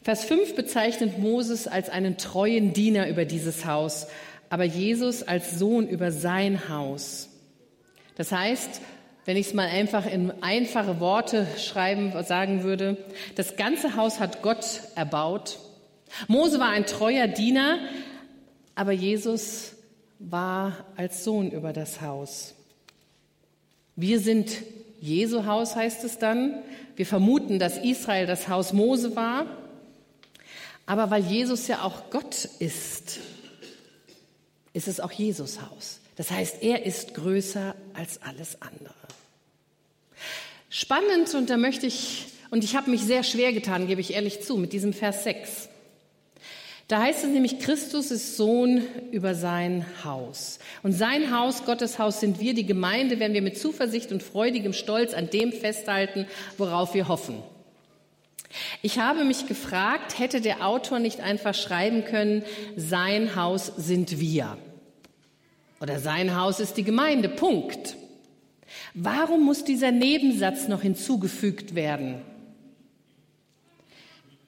Vers 0.01 0.25
5 0.25 0.55
bezeichnet 0.55 1.17
Moses 1.17 1.67
als 1.67 1.89
einen 1.89 2.17
treuen 2.17 2.73
Diener 2.73 3.07
über 3.07 3.25
dieses 3.25 3.65
Haus, 3.65 4.07
aber 4.49 4.63
Jesus 4.63 5.23
als 5.23 5.57
Sohn 5.57 5.87
über 5.87 6.11
sein 6.11 6.69
Haus. 6.69 7.29
Das 8.15 8.31
heißt, 8.31 8.81
wenn 9.25 9.35
ich 9.35 9.47
es 9.47 9.53
mal 9.53 9.67
einfach 9.67 10.05
in 10.05 10.31
einfache 10.41 10.99
Worte 10.99 11.47
schreiben, 11.57 12.13
sagen 12.23 12.63
würde, 12.63 12.97
das 13.35 13.57
ganze 13.57 13.95
Haus 13.95 14.19
hat 14.19 14.41
Gott 14.41 14.81
erbaut 14.95 15.59
Mose 16.27 16.59
war 16.59 16.69
ein 16.69 16.85
treuer 16.85 17.27
Diener, 17.27 17.79
aber 18.75 18.91
Jesus 18.91 19.73
war 20.19 20.85
als 20.95 21.23
Sohn 21.23 21.51
über 21.51 21.73
das 21.73 22.01
Haus. 22.01 22.53
Wir 23.95 24.19
sind 24.19 24.51
Jesu 25.01 25.45
Haus, 25.45 25.75
heißt 25.75 26.03
es 26.03 26.17
dann. 26.17 26.61
Wir 26.95 27.05
vermuten, 27.05 27.59
dass 27.59 27.77
Israel 27.77 28.25
das 28.25 28.47
Haus 28.47 28.73
Mose 28.73 29.15
war. 29.15 29.45
Aber 30.85 31.11
weil 31.11 31.23
Jesus 31.23 31.67
ja 31.67 31.83
auch 31.83 32.09
Gott 32.09 32.45
ist, 32.59 33.19
ist 34.73 34.87
es 34.87 34.99
auch 34.99 35.11
Jesus 35.11 35.61
Haus. 35.61 35.99
Das 36.15 36.31
heißt, 36.31 36.63
er 36.63 36.85
ist 36.85 37.13
größer 37.13 37.75
als 37.93 38.21
alles 38.23 38.61
andere. 38.61 38.93
Spannend, 40.69 41.33
und 41.35 41.49
da 41.49 41.57
möchte 41.57 41.85
ich, 41.85 42.27
und 42.49 42.63
ich 42.63 42.75
habe 42.75 42.89
mich 42.89 43.01
sehr 43.01 43.23
schwer 43.23 43.53
getan, 43.53 43.87
gebe 43.87 44.01
ich 44.01 44.13
ehrlich 44.13 44.41
zu, 44.41 44.57
mit 44.57 44.73
diesem 44.73 44.93
Vers 44.93 45.23
6. 45.23 45.69
Da 46.87 47.01
heißt 47.01 47.25
es 47.25 47.29
nämlich, 47.29 47.59
Christus 47.59 48.11
ist 48.11 48.37
Sohn 48.37 48.81
über 49.11 49.35
sein 49.35 49.85
Haus. 50.05 50.59
Und 50.83 50.93
sein 50.93 51.37
Haus, 51.37 51.65
Gottes 51.65 51.99
Haus, 51.99 52.21
sind 52.21 52.39
wir, 52.39 52.53
die 52.53 52.65
Gemeinde, 52.65 53.19
wenn 53.19 53.33
wir 53.33 53.41
mit 53.41 53.57
Zuversicht 53.57 54.13
und 54.13 54.23
freudigem 54.23 54.71
Stolz 54.71 55.13
an 55.13 55.29
dem 55.29 55.51
festhalten, 55.51 56.27
worauf 56.57 56.93
wir 56.93 57.09
hoffen. 57.09 57.43
Ich 58.81 58.99
habe 58.99 59.25
mich 59.25 59.47
gefragt, 59.47 60.17
hätte 60.17 60.39
der 60.39 60.65
Autor 60.65 60.99
nicht 60.99 61.19
einfach 61.19 61.53
schreiben 61.53 62.05
können, 62.05 62.43
sein 62.77 63.35
Haus 63.35 63.71
sind 63.75 64.21
wir. 64.21 64.57
Oder 65.81 65.99
sein 65.99 66.39
Haus 66.39 66.61
ist 66.61 66.77
die 66.77 66.83
Gemeinde. 66.83 67.27
Punkt. 67.27 67.97
Warum 68.93 69.45
muss 69.45 69.65
dieser 69.65 69.91
Nebensatz 69.91 70.69
noch 70.69 70.83
hinzugefügt 70.83 71.75
werden? 71.75 72.21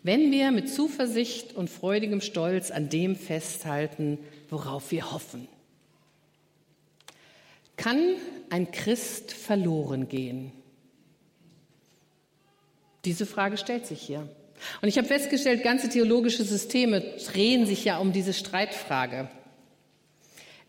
Wenn 0.04 0.32
wir 0.32 0.52
mit 0.52 0.70
Zuversicht 0.70 1.56
und 1.56 1.70
freudigem 1.70 2.22
Stolz 2.22 2.72
an 2.72 2.90
dem 2.90 3.16
festhalten, 3.16 4.18
worauf 4.50 4.92
wir 4.92 5.12
hoffen. 5.12 5.48
Kann 7.76 8.16
ein 8.50 8.72
Christ 8.72 9.32
verloren 9.32 10.08
gehen? 10.08 10.52
Diese 13.06 13.26
Frage 13.26 13.58
stellt 13.58 13.86
sich 13.86 14.02
hier. 14.02 14.28
Und 14.82 14.90
ich 14.90 14.98
habe 14.98 15.08
festgestellt, 15.08 15.64
ganze 15.64 15.90
theologische 15.90 16.44
Systeme 16.44 17.02
drehen 17.02 17.66
sich 17.66 17.86
ja 17.86 17.98
um 17.98 18.12
diese 18.12 18.34
Streitfrage. 18.34 19.30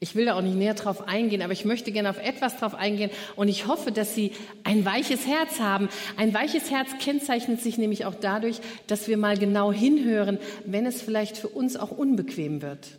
Ich 0.03 0.15
will 0.15 0.25
da 0.25 0.35
auch 0.35 0.41
nicht 0.41 0.57
näher 0.57 0.73
drauf 0.73 1.07
eingehen, 1.07 1.43
aber 1.43 1.53
ich 1.53 1.67
möchte 1.67 1.93
gerne 1.93 2.09
auf 2.09 2.19
etwas 2.19 2.57
drauf 2.57 2.75
eingehen 2.75 3.11
und 3.37 3.49
ich 3.49 3.67
hoffe, 3.67 3.93
dass 3.93 4.15
Sie 4.15 4.33
ein 4.65 4.87
weiches 4.87 5.27
Herz 5.27 5.61
haben. 5.61 5.91
Ein 6.17 6.33
weiches 6.33 6.71
Herz 6.71 6.89
kennzeichnet 6.99 7.61
sich 7.61 7.77
nämlich 7.77 8.07
auch 8.07 8.15
dadurch, 8.15 8.61
dass 8.87 9.09
wir 9.09 9.19
mal 9.19 9.37
genau 9.37 9.71
hinhören, 9.73 10.39
wenn 10.65 10.87
es 10.87 11.03
vielleicht 11.03 11.37
für 11.37 11.49
uns 11.49 11.77
auch 11.77 11.91
unbequem 11.91 12.63
wird. 12.63 12.99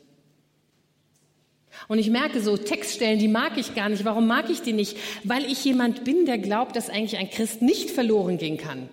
Und 1.87 1.97
ich 1.97 2.11
merke 2.11 2.39
so 2.39 2.55
Textstellen, 2.55 3.17
die 3.17 3.27
mag 3.27 3.57
ich 3.57 3.73
gar 3.73 3.89
nicht. 3.89 4.05
Warum 4.05 4.27
mag 4.27 4.51
ich 4.51 4.61
die 4.61 4.73
nicht? 4.73 4.95
Weil 5.23 5.45
ich 5.45 5.65
jemand 5.65 6.03
bin, 6.03 6.27
der 6.27 6.37
glaubt, 6.37 6.75
dass 6.75 6.89
eigentlich 6.89 7.17
ein 7.17 7.31
Christ 7.31 7.63
nicht 7.63 7.89
verloren 7.89 8.37
gehen 8.37 8.57
kann. 8.57 8.89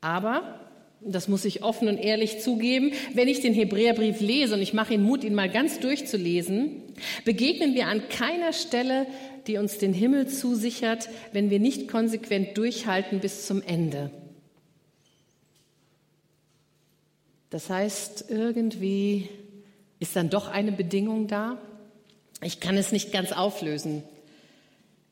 Aber 0.00 0.58
das 1.00 1.28
muss 1.28 1.44
ich 1.44 1.62
offen 1.62 1.88
und 1.88 1.98
ehrlich 1.98 2.40
zugeben, 2.40 2.92
wenn 3.14 3.28
ich 3.28 3.40
den 3.40 3.54
Hebräerbrief 3.54 4.20
lese 4.20 4.54
und 4.54 4.62
ich 4.62 4.72
mache 4.72 4.94
ihn 4.94 5.02
Mut, 5.02 5.24
ihn 5.24 5.34
mal 5.34 5.48
ganz 5.48 5.78
durchzulesen, 5.80 6.82
begegnen 7.24 7.74
wir 7.74 7.86
an 7.86 8.08
keiner 8.08 8.52
Stelle, 8.52 9.06
die 9.46 9.58
uns 9.58 9.78
den 9.78 9.92
Himmel 9.92 10.28
zusichert, 10.28 11.08
wenn 11.32 11.50
wir 11.50 11.60
nicht 11.60 11.88
konsequent 11.88 12.58
durchhalten 12.58 13.20
bis 13.20 13.46
zum 13.46 13.62
Ende. 13.62 14.10
Das 17.50 17.70
heißt, 17.70 18.26
irgendwie 18.28 19.28
ist 20.00 20.16
dann 20.16 20.30
doch 20.30 20.48
eine 20.48 20.72
Bedingung 20.72 21.28
da. 21.28 21.58
Ich 22.42 22.60
kann 22.60 22.76
es 22.76 22.92
nicht 22.92 23.10
ganz 23.10 23.32
auflösen. 23.32 24.02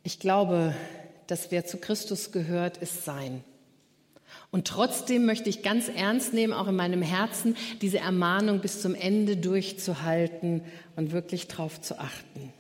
Ich 0.03 0.21
glaube, 0.21 0.75
dass 1.27 1.51
wer 1.51 1.65
zu 1.65 1.79
Christus 1.79 2.33
gehört, 2.33 2.77
ist 2.77 3.05
sein. 3.05 3.43
Und 4.57 4.67
trotzdem 4.67 5.27
möchte 5.27 5.51
ich 5.51 5.61
ganz 5.61 5.91
ernst 5.95 6.33
nehmen, 6.33 6.55
auch 6.55 6.67
in 6.67 6.77
meinem 6.77 7.03
Herzen, 7.03 7.59
diese 7.83 7.99
Ermahnung 7.99 8.61
bis 8.61 8.81
zum 8.81 8.95
Ende 8.95 9.37
durchzuhalten 9.37 10.63
und 10.97 11.13
wirklich 11.13 11.47
drauf 11.47 11.79
zu 11.83 11.99
achten. 11.99 12.55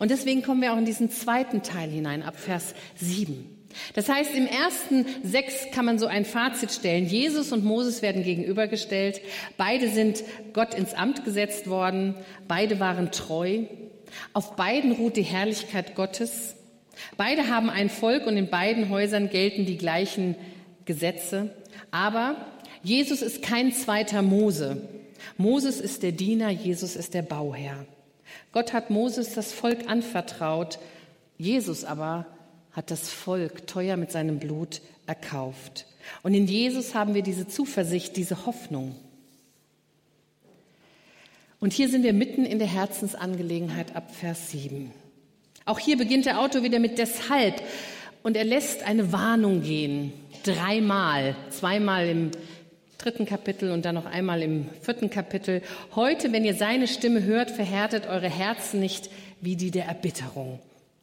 Und 0.00 0.10
deswegen 0.10 0.42
kommen 0.42 0.60
wir 0.60 0.72
auch 0.72 0.76
in 0.76 0.86
diesen 0.86 1.08
zweiten 1.08 1.62
Teil 1.62 1.88
hinein, 1.88 2.24
ab 2.24 2.34
Vers 2.36 2.74
7. 2.96 3.48
Das 3.94 4.08
heißt, 4.08 4.34
im 4.34 4.48
ersten 4.48 5.06
sechs 5.22 5.70
kann 5.72 5.84
man 5.84 6.00
so 6.00 6.08
ein 6.08 6.24
Fazit 6.24 6.72
stellen. 6.72 7.06
Jesus 7.06 7.52
und 7.52 7.64
Moses 7.64 8.02
werden 8.02 8.24
gegenübergestellt. 8.24 9.20
Beide 9.56 9.90
sind 9.90 10.24
Gott 10.52 10.74
ins 10.74 10.94
Amt 10.94 11.24
gesetzt 11.24 11.68
worden. 11.68 12.16
Beide 12.48 12.80
waren 12.80 13.12
treu. 13.12 13.66
Auf 14.32 14.56
beiden 14.56 14.90
ruht 14.90 15.16
die 15.16 15.22
Herrlichkeit 15.22 15.94
Gottes. 15.94 16.56
Beide 17.16 17.46
haben 17.46 17.70
ein 17.70 17.88
Volk 17.88 18.26
und 18.26 18.36
in 18.36 18.50
beiden 18.50 18.88
Häusern 18.88 19.30
gelten 19.30 19.64
die 19.64 19.78
gleichen 19.78 20.34
Gesetze. 20.88 21.50
Aber 21.92 22.34
Jesus 22.82 23.22
ist 23.22 23.42
kein 23.42 23.72
zweiter 23.72 24.22
Mose. 24.22 24.88
Moses 25.36 25.80
ist 25.80 26.02
der 26.02 26.12
Diener, 26.12 26.48
Jesus 26.48 26.96
ist 26.96 27.14
der 27.14 27.22
Bauherr. 27.22 27.86
Gott 28.52 28.72
hat 28.72 28.90
Moses 28.90 29.34
das 29.34 29.52
Volk 29.52 29.88
anvertraut, 29.88 30.78
Jesus 31.36 31.84
aber 31.84 32.26
hat 32.72 32.90
das 32.90 33.10
Volk 33.10 33.66
teuer 33.66 33.96
mit 33.96 34.10
seinem 34.10 34.38
Blut 34.38 34.80
erkauft. 35.06 35.86
Und 36.22 36.34
in 36.34 36.46
Jesus 36.46 36.94
haben 36.94 37.14
wir 37.14 37.22
diese 37.22 37.46
Zuversicht, 37.46 38.16
diese 38.16 38.46
Hoffnung. 38.46 38.96
Und 41.60 41.72
hier 41.72 41.88
sind 41.88 42.02
wir 42.02 42.12
mitten 42.14 42.46
in 42.46 42.58
der 42.58 42.68
Herzensangelegenheit 42.68 43.94
ab 43.94 44.14
Vers 44.14 44.50
7. 44.52 44.90
Auch 45.66 45.78
hier 45.78 45.98
beginnt 45.98 46.24
der 46.24 46.40
Autor 46.40 46.62
wieder 46.62 46.78
mit 46.78 46.96
deshalb 46.98 47.62
und 48.22 48.36
er 48.36 48.44
lässt 48.44 48.84
eine 48.84 49.12
Warnung 49.12 49.62
gehen 49.62 50.12
dreimal, 50.42 51.36
zweimal 51.50 52.08
im 52.08 52.30
dritten 52.98 53.26
Kapitel 53.26 53.70
und 53.70 53.84
dann 53.84 53.94
noch 53.94 54.06
einmal 54.06 54.42
im 54.42 54.68
vierten 54.82 55.08
Kapitel. 55.08 55.62
Heute, 55.94 56.32
wenn 56.32 56.44
ihr 56.44 56.54
seine 56.54 56.88
Stimme 56.88 57.22
hört, 57.22 57.50
verhärtet 57.50 58.06
eure 58.06 58.28
Herzen 58.28 58.80
nicht 58.80 59.10
wie 59.40 59.56
die 59.56 59.70
der 59.70 59.86
Erbitterung. 59.86 60.58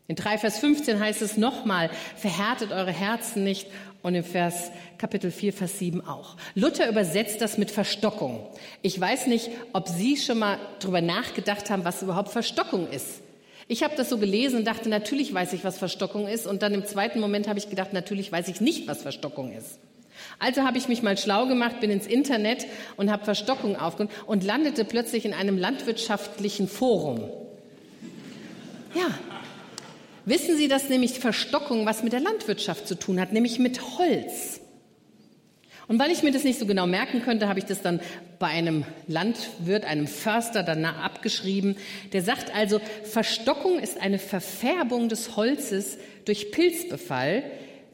In 0.07 0.15
3 0.15 0.37
Vers 0.37 0.59
15 0.59 0.99
heißt 0.99 1.21
es 1.21 1.37
nochmal, 1.37 1.89
verhärtet 2.15 2.71
eure 2.71 2.91
Herzen 2.91 3.43
nicht. 3.43 3.67
und 4.03 4.13
im 4.13 4.23
Vers 4.23 4.69
Kapitel 4.99 5.31
4, 5.31 5.51
Vers 5.51 5.79
7 5.79 6.05
auch. 6.05 6.35
Luther 6.53 6.87
übersetzt 6.87 7.41
das 7.41 7.57
mit 7.57 7.71
Verstockung. 7.71 8.45
Ich 8.83 9.01
weiß 9.01 9.25
nicht, 9.25 9.49
ob 9.73 9.87
Sie 9.87 10.15
schon 10.15 10.37
mal 10.37 10.59
drüber 10.79 11.01
nachgedacht 11.01 11.71
haben, 11.71 11.85
was 11.85 12.03
überhaupt 12.03 12.29
Verstockung 12.29 12.87
ist. 12.87 13.21
Ich 13.67 13.83
habe 13.83 13.95
das 13.95 14.09
so 14.09 14.17
gelesen 14.17 14.57
und 14.59 14.65
dachte, 14.65 14.89
natürlich 14.89 15.33
weiß 15.33 15.53
ich, 15.53 15.63
was 15.63 15.77
Verstockung 15.77 16.27
ist. 16.27 16.45
Und 16.45 16.61
dann 16.61 16.73
im 16.73 16.85
zweiten 16.85 17.19
Moment 17.19 17.47
habe 17.47 17.57
ich 17.57 17.69
gedacht, 17.69 17.93
natürlich 17.93 18.31
weiß 18.31 18.47
ich 18.47 18.61
nicht, 18.61 18.87
was 18.87 19.01
Verstockung 19.01 19.51
ist. 19.51 19.79
Also 20.39 20.63
habe 20.63 20.77
ich 20.77 20.87
mich 20.87 21.01
mal 21.01 21.17
schlau 21.17 21.47
gemacht, 21.47 21.79
bin 21.79 21.89
ins 21.89 22.07
Internet 22.07 22.65
und 22.95 23.11
habe 23.11 23.25
Verstockung 23.25 23.75
aufgenommen 23.75 24.13
und 24.27 24.43
landete 24.43 24.85
plötzlich 24.85 25.25
in 25.25 25.33
einem 25.33 25.57
landwirtschaftlichen 25.57 26.67
Forum. 26.67 27.29
Ja. 28.93 29.07
Wissen 30.25 30.57
Sie, 30.57 30.67
dass 30.67 30.89
nämlich 30.89 31.19
Verstockung 31.19 31.85
was 31.85 32.01
mit 32.01 32.13
der 32.13 32.19
Landwirtschaft 32.19 32.87
zu 32.87 32.95
tun 32.95 33.19
hat, 33.19 33.31
nämlich 33.31 33.59
mit 33.59 33.79
Holz. 33.97 34.59
Und 35.87 35.99
weil 35.99 36.11
ich 36.11 36.23
mir 36.23 36.31
das 36.31 36.43
nicht 36.43 36.59
so 36.59 36.65
genau 36.65 36.87
merken 36.87 37.21
könnte, 37.21 37.47
habe 37.47 37.59
ich 37.59 37.65
das 37.65 37.81
dann 37.81 37.99
bei 38.39 38.47
einem 38.47 38.85
Landwirt, 39.07 39.85
einem 39.85 40.07
Förster 40.07 40.63
danach 40.63 40.97
abgeschrieben. 40.97 41.75
Der 42.13 42.23
sagt 42.23 42.53
also, 42.55 42.79
Verstockung 43.03 43.79
ist 43.79 44.01
eine 44.01 44.19
Verfärbung 44.19 45.09
des 45.09 45.35
Holzes 45.35 45.97
durch 46.25 46.51
Pilzbefall, 46.51 47.43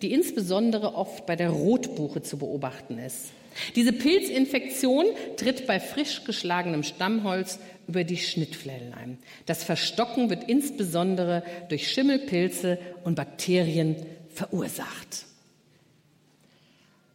die 0.01 0.13
insbesondere 0.13 0.95
oft 0.95 1.25
bei 1.25 1.35
der 1.35 1.49
Rotbuche 1.49 2.21
zu 2.21 2.37
beobachten 2.37 2.97
ist. 2.97 3.31
Diese 3.75 3.91
Pilzinfektion 3.91 5.05
tritt 5.35 5.67
bei 5.67 5.79
frisch 5.79 6.23
geschlagenem 6.23 6.83
Stammholz 6.83 7.59
über 7.87 8.05
die 8.05 8.17
Schnittflächen 8.17 8.93
ein. 8.93 9.17
Das 9.45 9.63
Verstocken 9.65 10.29
wird 10.29 10.47
insbesondere 10.47 11.43
durch 11.67 11.91
Schimmelpilze 11.91 12.79
und 13.03 13.15
Bakterien 13.15 13.97
verursacht. 14.33 15.25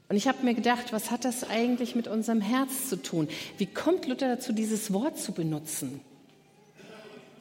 Und 0.08 0.16
ich 0.16 0.28
habe 0.28 0.44
mir 0.44 0.54
gedacht, 0.54 0.92
was 0.92 1.10
hat 1.10 1.24
das 1.24 1.48
eigentlich 1.48 1.94
mit 1.96 2.06
unserem 2.06 2.40
Herz 2.40 2.88
zu 2.88 3.02
tun? 3.02 3.28
Wie 3.58 3.66
kommt 3.66 4.06
Luther 4.06 4.28
dazu, 4.28 4.52
dieses 4.52 4.92
Wort 4.92 5.18
zu 5.18 5.32
benutzen? 5.32 6.00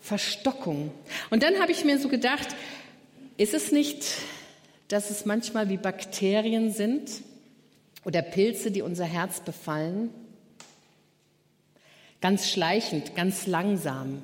Verstockung. 0.02 0.92
Und 1.30 1.44
dann 1.44 1.60
habe 1.60 1.72
ich 1.72 1.86
mir 1.86 2.00
so 2.00 2.10
gedacht, 2.10 2.48
ist 3.38 3.54
es 3.54 3.72
nicht, 3.72 4.06
dass 4.88 5.10
es 5.10 5.26
manchmal 5.26 5.70
wie 5.70 5.78
Bakterien 5.78 6.72
sind 6.72 7.10
oder 8.04 8.22
Pilze, 8.22 8.72
die 8.72 8.82
unser 8.82 9.06
Herz 9.06 9.42
befallen? 9.42 10.10
Ganz 12.22 12.50
schleichend, 12.50 13.16
ganz 13.16 13.46
langsam. 13.46 14.24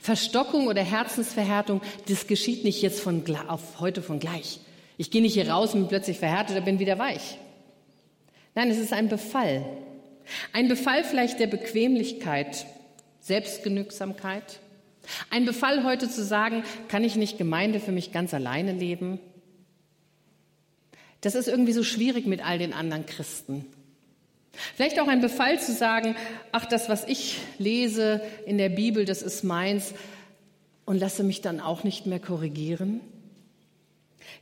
Verstockung 0.00 0.68
oder 0.68 0.82
Herzensverhärtung, 0.82 1.80
das 2.08 2.26
geschieht 2.28 2.64
nicht 2.64 2.82
jetzt 2.82 3.00
von 3.00 3.24
auf 3.48 3.80
heute 3.80 4.02
von 4.02 4.20
gleich. 4.20 4.60
Ich 4.98 5.10
gehe 5.10 5.22
nicht 5.22 5.34
hier 5.34 5.50
raus 5.50 5.74
und 5.74 5.80
bin 5.80 5.88
plötzlich 5.88 6.18
verhärtet 6.18 6.56
oder 6.56 6.64
bin 6.64 6.78
wieder 6.78 6.98
weich. 6.98 7.38
Nein, 8.56 8.70
es 8.70 8.78
ist 8.78 8.94
ein 8.94 9.10
Befall. 9.10 9.66
Ein 10.54 10.66
Befall 10.66 11.04
vielleicht 11.04 11.38
der 11.38 11.46
Bequemlichkeit, 11.46 12.66
Selbstgenügsamkeit. 13.20 14.60
Ein 15.28 15.44
Befall 15.44 15.84
heute 15.84 16.08
zu 16.08 16.24
sagen, 16.24 16.64
kann 16.88 17.04
ich 17.04 17.16
nicht 17.16 17.36
Gemeinde 17.36 17.80
für 17.80 17.92
mich 17.92 18.12
ganz 18.12 18.32
alleine 18.32 18.72
leben? 18.72 19.20
Das 21.20 21.34
ist 21.34 21.48
irgendwie 21.48 21.74
so 21.74 21.84
schwierig 21.84 22.26
mit 22.26 22.44
all 22.44 22.56
den 22.58 22.72
anderen 22.72 23.04
Christen. 23.04 23.66
Vielleicht 24.74 24.98
auch 25.00 25.08
ein 25.08 25.20
Befall 25.20 25.60
zu 25.60 25.74
sagen, 25.74 26.16
ach, 26.50 26.64
das, 26.64 26.88
was 26.88 27.06
ich 27.06 27.38
lese 27.58 28.22
in 28.46 28.56
der 28.56 28.70
Bibel, 28.70 29.04
das 29.04 29.20
ist 29.20 29.44
meins 29.44 29.92
und 30.86 30.98
lasse 30.98 31.24
mich 31.24 31.42
dann 31.42 31.60
auch 31.60 31.84
nicht 31.84 32.06
mehr 32.06 32.20
korrigieren. 32.20 33.02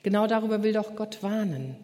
Genau 0.04 0.28
darüber 0.28 0.62
will 0.62 0.72
doch 0.72 0.94
Gott 0.94 1.20
warnen 1.24 1.74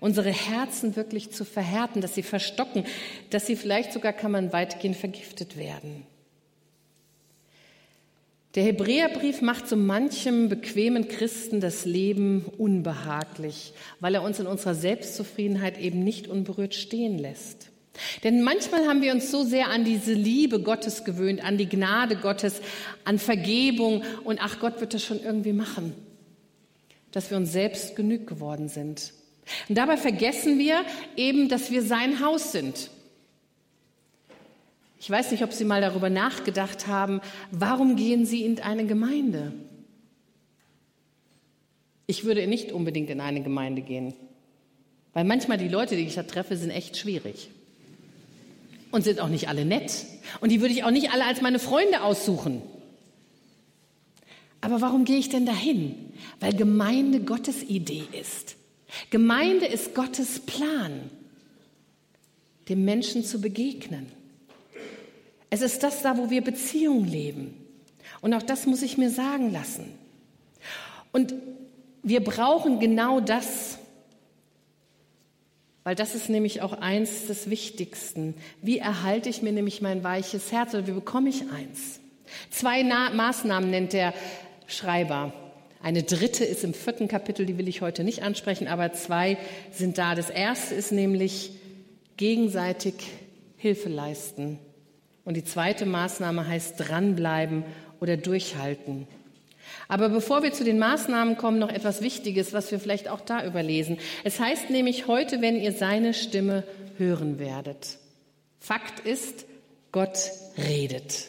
unsere 0.00 0.30
Herzen 0.30 0.96
wirklich 0.96 1.32
zu 1.32 1.44
verhärten, 1.44 2.00
dass 2.00 2.14
sie 2.14 2.22
verstocken, 2.22 2.84
dass 3.30 3.46
sie 3.46 3.56
vielleicht 3.56 3.92
sogar, 3.92 4.12
kann 4.12 4.32
man 4.32 4.52
weitgehend 4.52 4.96
vergiftet 4.96 5.56
werden. 5.56 6.06
Der 8.54 8.64
Hebräerbrief 8.64 9.40
macht 9.40 9.66
so 9.66 9.76
manchem 9.76 10.50
bequemen 10.50 11.08
Christen 11.08 11.60
das 11.60 11.86
Leben 11.86 12.44
unbehaglich, 12.58 13.72
weil 13.98 14.14
er 14.14 14.22
uns 14.22 14.40
in 14.40 14.46
unserer 14.46 14.74
Selbstzufriedenheit 14.74 15.80
eben 15.80 16.04
nicht 16.04 16.28
unberührt 16.28 16.74
stehen 16.74 17.18
lässt. 17.18 17.70
Denn 18.24 18.42
manchmal 18.42 18.86
haben 18.86 19.00
wir 19.00 19.12
uns 19.12 19.30
so 19.30 19.42
sehr 19.42 19.68
an 19.68 19.84
diese 19.84 20.12
Liebe 20.12 20.60
Gottes 20.60 21.04
gewöhnt, 21.04 21.42
an 21.42 21.56
die 21.56 21.68
Gnade 21.68 22.16
Gottes, 22.16 22.60
an 23.04 23.18
Vergebung 23.18 24.02
und 24.24 24.38
ach 24.42 24.60
Gott 24.60 24.80
wird 24.80 24.92
das 24.92 25.04
schon 25.04 25.22
irgendwie 25.22 25.52
machen, 25.52 25.94
dass 27.10 27.30
wir 27.30 27.38
uns 27.38 27.52
selbst 27.52 27.96
genug 27.96 28.26
geworden 28.26 28.68
sind. 28.68 29.14
Und 29.68 29.76
dabei 29.76 29.96
vergessen 29.96 30.58
wir 30.58 30.84
eben, 31.16 31.48
dass 31.48 31.70
wir 31.70 31.82
sein 31.82 32.20
Haus 32.20 32.52
sind. 32.52 32.90
Ich 35.00 35.10
weiß 35.10 35.32
nicht, 35.32 35.42
ob 35.42 35.52
Sie 35.52 35.64
mal 35.64 35.80
darüber 35.80 36.10
nachgedacht 36.10 36.86
haben, 36.86 37.20
warum 37.50 37.96
gehen 37.96 38.24
Sie 38.24 38.44
in 38.44 38.60
eine 38.60 38.86
Gemeinde? 38.86 39.52
Ich 42.06 42.24
würde 42.24 42.46
nicht 42.46 42.70
unbedingt 42.70 43.10
in 43.10 43.20
eine 43.20 43.42
Gemeinde 43.42 43.82
gehen, 43.82 44.14
weil 45.12 45.24
manchmal 45.24 45.58
die 45.58 45.68
Leute, 45.68 45.96
die 45.96 46.06
ich 46.06 46.14
da 46.14 46.22
treffe, 46.22 46.56
sind 46.56 46.70
echt 46.70 46.96
schwierig 46.96 47.50
und 48.92 49.02
sind 49.02 49.18
auch 49.20 49.28
nicht 49.28 49.48
alle 49.48 49.64
nett. 49.64 50.04
Und 50.40 50.52
die 50.52 50.60
würde 50.60 50.72
ich 50.72 50.84
auch 50.84 50.90
nicht 50.90 51.10
alle 51.10 51.24
als 51.24 51.40
meine 51.40 51.58
Freunde 51.58 52.02
aussuchen. 52.02 52.62
Aber 54.60 54.80
warum 54.80 55.04
gehe 55.04 55.18
ich 55.18 55.28
denn 55.28 55.46
dahin? 55.46 55.96
Weil 56.38 56.54
Gemeinde 56.54 57.20
Gottes 57.20 57.64
Idee 57.64 58.04
ist. 58.12 58.54
Gemeinde 59.10 59.66
ist 59.66 59.94
Gottes 59.94 60.40
Plan, 60.40 61.10
dem 62.68 62.84
Menschen 62.84 63.24
zu 63.24 63.40
begegnen. 63.40 64.06
Es 65.50 65.60
ist 65.60 65.82
das 65.82 66.02
da, 66.02 66.16
wo 66.16 66.30
wir 66.30 66.42
Beziehungen 66.42 67.06
leben. 67.06 67.54
Und 68.20 68.34
auch 68.34 68.42
das 68.42 68.66
muss 68.66 68.82
ich 68.82 68.98
mir 68.98 69.10
sagen 69.10 69.52
lassen. 69.52 69.92
Und 71.12 71.34
wir 72.02 72.24
brauchen 72.24 72.80
genau 72.80 73.20
das, 73.20 73.78
weil 75.84 75.94
das 75.94 76.14
ist 76.14 76.28
nämlich 76.28 76.62
auch 76.62 76.72
eins 76.72 77.26
des 77.26 77.50
Wichtigsten. 77.50 78.34
Wie 78.62 78.78
erhalte 78.78 79.28
ich 79.28 79.42
mir 79.42 79.52
nämlich 79.52 79.82
mein 79.82 80.04
weiches 80.04 80.52
Herz 80.52 80.74
oder 80.74 80.86
wie 80.86 80.92
bekomme 80.92 81.28
ich 81.28 81.42
eins? 81.50 82.00
Zwei 82.50 82.82
Na 82.82 83.10
Maßnahmen 83.10 83.70
nennt 83.70 83.92
der 83.92 84.14
Schreiber. 84.66 85.32
Eine 85.82 86.04
dritte 86.04 86.44
ist 86.44 86.62
im 86.62 86.74
vierten 86.74 87.08
Kapitel, 87.08 87.44
die 87.44 87.58
will 87.58 87.66
ich 87.66 87.80
heute 87.80 88.04
nicht 88.04 88.22
ansprechen, 88.22 88.68
aber 88.68 88.92
zwei 88.92 89.36
sind 89.72 89.98
da. 89.98 90.14
Das 90.14 90.30
erste 90.30 90.76
ist 90.76 90.92
nämlich 90.92 91.50
gegenseitig 92.16 92.94
Hilfe 93.56 93.88
leisten. 93.88 94.60
Und 95.24 95.36
die 95.36 95.44
zweite 95.44 95.84
Maßnahme 95.84 96.46
heißt 96.46 96.74
dranbleiben 96.78 97.64
oder 98.00 98.16
durchhalten. 98.16 99.08
Aber 99.88 100.08
bevor 100.08 100.42
wir 100.42 100.52
zu 100.52 100.64
den 100.64 100.78
Maßnahmen 100.78 101.36
kommen, 101.36 101.58
noch 101.58 101.68
etwas 101.68 102.00
Wichtiges, 102.00 102.52
was 102.52 102.70
wir 102.70 102.78
vielleicht 102.78 103.08
auch 103.08 103.20
da 103.20 103.44
überlesen. 103.44 103.98
Es 104.22 104.38
heißt 104.38 104.70
nämlich 104.70 105.08
heute, 105.08 105.40
wenn 105.40 105.60
ihr 105.60 105.72
seine 105.72 106.14
Stimme 106.14 106.64
hören 106.96 107.38
werdet. 107.38 107.98
Fakt 108.60 109.00
ist, 109.06 109.46
Gott 109.90 110.30
redet. 110.56 111.28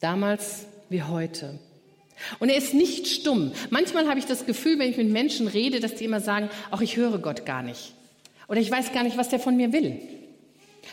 Damals 0.00 0.66
wie 0.90 1.02
heute. 1.02 1.58
Und 2.38 2.48
er 2.48 2.56
ist 2.56 2.74
nicht 2.74 3.06
stumm. 3.06 3.52
Manchmal 3.70 4.08
habe 4.08 4.18
ich 4.18 4.26
das 4.26 4.46
Gefühl, 4.46 4.78
wenn 4.78 4.90
ich 4.90 4.96
mit 4.96 5.08
Menschen 5.08 5.46
rede, 5.46 5.80
dass 5.80 5.94
die 5.94 6.04
immer 6.04 6.20
sagen, 6.20 6.50
auch 6.70 6.80
ich 6.80 6.96
höre 6.96 7.18
Gott 7.18 7.46
gar 7.46 7.62
nicht. 7.62 7.92
Oder 8.48 8.60
ich 8.60 8.70
weiß 8.70 8.92
gar 8.92 9.04
nicht, 9.04 9.16
was 9.16 9.28
der 9.28 9.40
von 9.40 9.56
mir 9.56 9.72
will. 9.72 10.00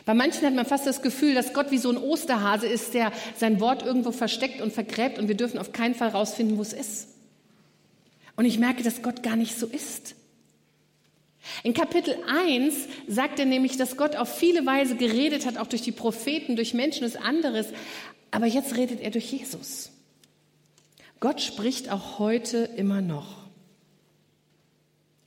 Bei 0.05 0.13
manchen 0.13 0.45
hat 0.45 0.53
man 0.53 0.65
fast 0.65 0.85
das 0.85 1.01
Gefühl, 1.01 1.33
dass 1.33 1.53
Gott 1.53 1.71
wie 1.71 1.77
so 1.77 1.89
ein 1.89 1.97
Osterhase 1.97 2.67
ist, 2.67 2.93
der 2.93 3.11
sein 3.37 3.59
Wort 3.59 3.83
irgendwo 3.85 4.11
versteckt 4.11 4.61
und 4.61 4.73
vergräbt 4.73 5.17
und 5.19 5.27
wir 5.27 5.35
dürfen 5.35 5.57
auf 5.57 5.71
keinen 5.71 5.95
Fall 5.95 6.09
rausfinden, 6.09 6.57
wo 6.57 6.61
es 6.61 6.73
ist. 6.73 7.07
Und 8.35 8.45
ich 8.45 8.59
merke, 8.59 8.83
dass 8.83 9.01
Gott 9.01 9.23
gar 9.23 9.37
nicht 9.37 9.57
so 9.57 9.67
ist. 9.67 10.15
In 11.63 11.73
Kapitel 11.73 12.17
1 12.27 12.75
sagt 13.07 13.39
er 13.39 13.45
nämlich, 13.45 13.77
dass 13.77 13.97
Gott 13.97 14.15
auf 14.15 14.35
viele 14.37 14.65
Weise 14.65 14.95
geredet 14.95 15.45
hat, 15.45 15.57
auch 15.57 15.67
durch 15.67 15.83
die 15.83 15.91
Propheten, 15.91 16.55
durch 16.55 16.73
Menschen, 16.73 17.05
ist 17.05 17.17
anderes. 17.17 17.67
Aber 18.31 18.47
jetzt 18.47 18.75
redet 18.75 18.99
er 18.99 19.11
durch 19.11 19.31
Jesus. 19.31 19.91
Gott 21.25 21.41
spricht 21.41 21.91
auch 21.91 22.19
heute 22.19 22.69
immer 22.77 23.01
noch. 23.01 23.47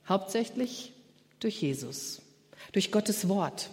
Hauptsächlich 0.07 0.93
durch 1.41 1.61
Jesus, 1.61 2.21
durch 2.71 2.93
Gottes 2.93 3.27
Wort. 3.27 3.69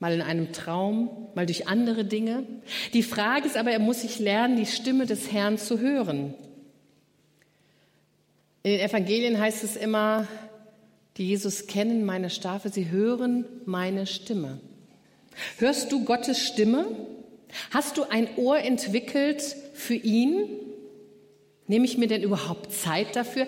Mal 0.00 0.12
in 0.12 0.20
einem 0.20 0.52
Traum, 0.52 1.28
mal 1.34 1.46
durch 1.46 1.66
andere 1.66 2.04
Dinge. 2.04 2.44
Die 2.92 3.02
Frage 3.02 3.46
ist 3.46 3.56
aber, 3.56 3.70
er 3.70 3.78
muss 3.78 4.02
sich 4.02 4.18
lernen, 4.18 4.58
die 4.58 4.66
Stimme 4.66 5.06
des 5.06 5.32
Herrn 5.32 5.56
zu 5.56 5.80
hören. 5.80 6.34
In 8.62 8.72
den 8.72 8.80
Evangelien 8.80 9.38
heißt 9.38 9.64
es 9.64 9.76
immer, 9.76 10.28
die 11.16 11.26
Jesus 11.26 11.68
kennen 11.68 12.04
meine 12.04 12.28
Staffel, 12.28 12.70
sie 12.70 12.90
hören 12.90 13.46
meine 13.64 14.06
Stimme. 14.06 14.60
Hörst 15.56 15.90
du 15.90 16.04
Gottes 16.04 16.38
Stimme? 16.38 16.84
Hast 17.70 17.96
du 17.96 18.02
ein 18.10 18.28
Ohr 18.36 18.58
entwickelt 18.58 19.56
für 19.72 19.94
ihn? 19.94 20.68
Nehme 21.66 21.84
ich 21.84 21.98
mir 21.98 22.08
denn 22.08 22.22
überhaupt 22.22 22.72
Zeit 22.72 23.16
dafür? 23.16 23.46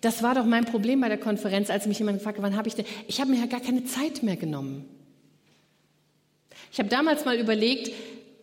Das 0.00 0.22
war 0.22 0.34
doch 0.34 0.44
mein 0.44 0.64
Problem 0.64 1.00
bei 1.00 1.08
der 1.08 1.18
Konferenz, 1.18 1.70
als 1.70 1.86
mich 1.86 1.98
jemand 1.98 2.18
gefragt 2.18 2.38
hat, 2.38 2.44
wann 2.44 2.56
habe 2.56 2.68
ich 2.68 2.74
denn? 2.74 2.84
Ich 3.08 3.20
habe 3.20 3.30
mir 3.30 3.38
ja 3.38 3.46
gar 3.46 3.60
keine 3.60 3.84
Zeit 3.84 4.22
mehr 4.22 4.36
genommen. 4.36 4.84
Ich 6.72 6.78
habe 6.78 6.88
damals 6.88 7.24
mal 7.24 7.38
überlegt, 7.38 7.92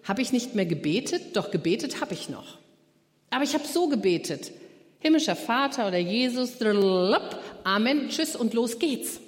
habe 0.04 0.22
ich 0.22 0.32
nicht 0.32 0.56
mehr 0.56 0.66
gebetet? 0.66 1.36
Doch 1.36 1.52
gebetet 1.52 2.02
habe 2.02 2.14
ich 2.14 2.30
noch. 2.30 2.58
Aber 3.30 3.44
ich 3.44 3.54
habe 3.54 3.68
so 3.68 3.88
gebetet. 3.88 4.52
Himmlischer 5.00 5.36
Vater 5.36 5.88
oder 5.88 5.98
Jesus, 5.98 6.54
Amen, 7.64 8.10
tschüss 8.10 8.36
und 8.36 8.54
los 8.54 8.80
geht's. 8.80 9.20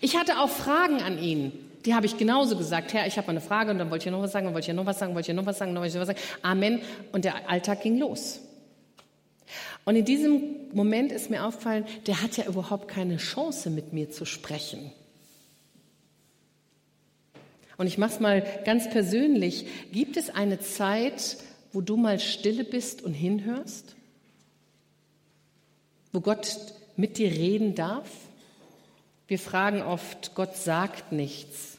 Ich 0.00 0.16
hatte 0.16 0.38
auch 0.38 0.50
Fragen 0.50 1.02
an 1.02 1.22
ihn. 1.22 1.52
Die 1.88 1.94
habe 1.94 2.04
ich 2.04 2.18
genauso 2.18 2.58
gesagt. 2.58 2.92
Herr, 2.92 3.06
ich 3.06 3.16
habe 3.16 3.28
eine 3.28 3.40
Frage 3.40 3.70
und 3.70 3.78
dann 3.78 3.90
wollte 3.90 4.10
ich 4.10 4.12
noch 4.12 4.20
was 4.20 4.32
sagen, 4.32 4.44
dann 4.44 4.52
wollte 4.52 4.70
ich 4.70 4.76
noch 4.76 4.84
was 4.84 4.98
sagen, 4.98 5.14
wollte 5.14 5.30
ich 5.30 5.34
noch 5.34 5.46
was 5.46 5.56
sagen, 5.56 5.72
dann 5.72 5.80
wollte 5.80 5.88
ich 5.88 5.94
noch 5.94 6.06
was 6.06 6.08
sagen. 6.08 6.38
Amen. 6.42 6.82
Und 7.12 7.24
der 7.24 7.48
Alltag 7.48 7.80
ging 7.80 7.96
los. 7.96 8.40
Und 9.86 9.96
in 9.96 10.04
diesem 10.04 10.68
Moment 10.74 11.12
ist 11.12 11.30
mir 11.30 11.46
aufgefallen, 11.46 11.86
der 12.06 12.22
hat 12.22 12.36
ja 12.36 12.44
überhaupt 12.44 12.88
keine 12.88 13.16
Chance, 13.16 13.70
mit 13.70 13.94
mir 13.94 14.10
zu 14.10 14.26
sprechen. 14.26 14.92
Und 17.78 17.86
ich 17.86 17.96
mache 17.96 18.12
es 18.12 18.20
mal 18.20 18.44
ganz 18.66 18.90
persönlich. 18.90 19.64
Gibt 19.90 20.18
es 20.18 20.28
eine 20.28 20.60
Zeit, 20.60 21.38
wo 21.72 21.80
du 21.80 21.96
mal 21.96 22.20
stille 22.20 22.64
bist 22.64 23.00
und 23.00 23.14
hinhörst? 23.14 23.96
Wo 26.12 26.20
Gott 26.20 26.54
mit 26.96 27.16
dir 27.16 27.30
reden 27.30 27.74
darf? 27.74 28.10
Wir 29.26 29.38
fragen 29.38 29.80
oft, 29.80 30.34
Gott 30.34 30.54
sagt 30.54 31.12
nichts. 31.12 31.77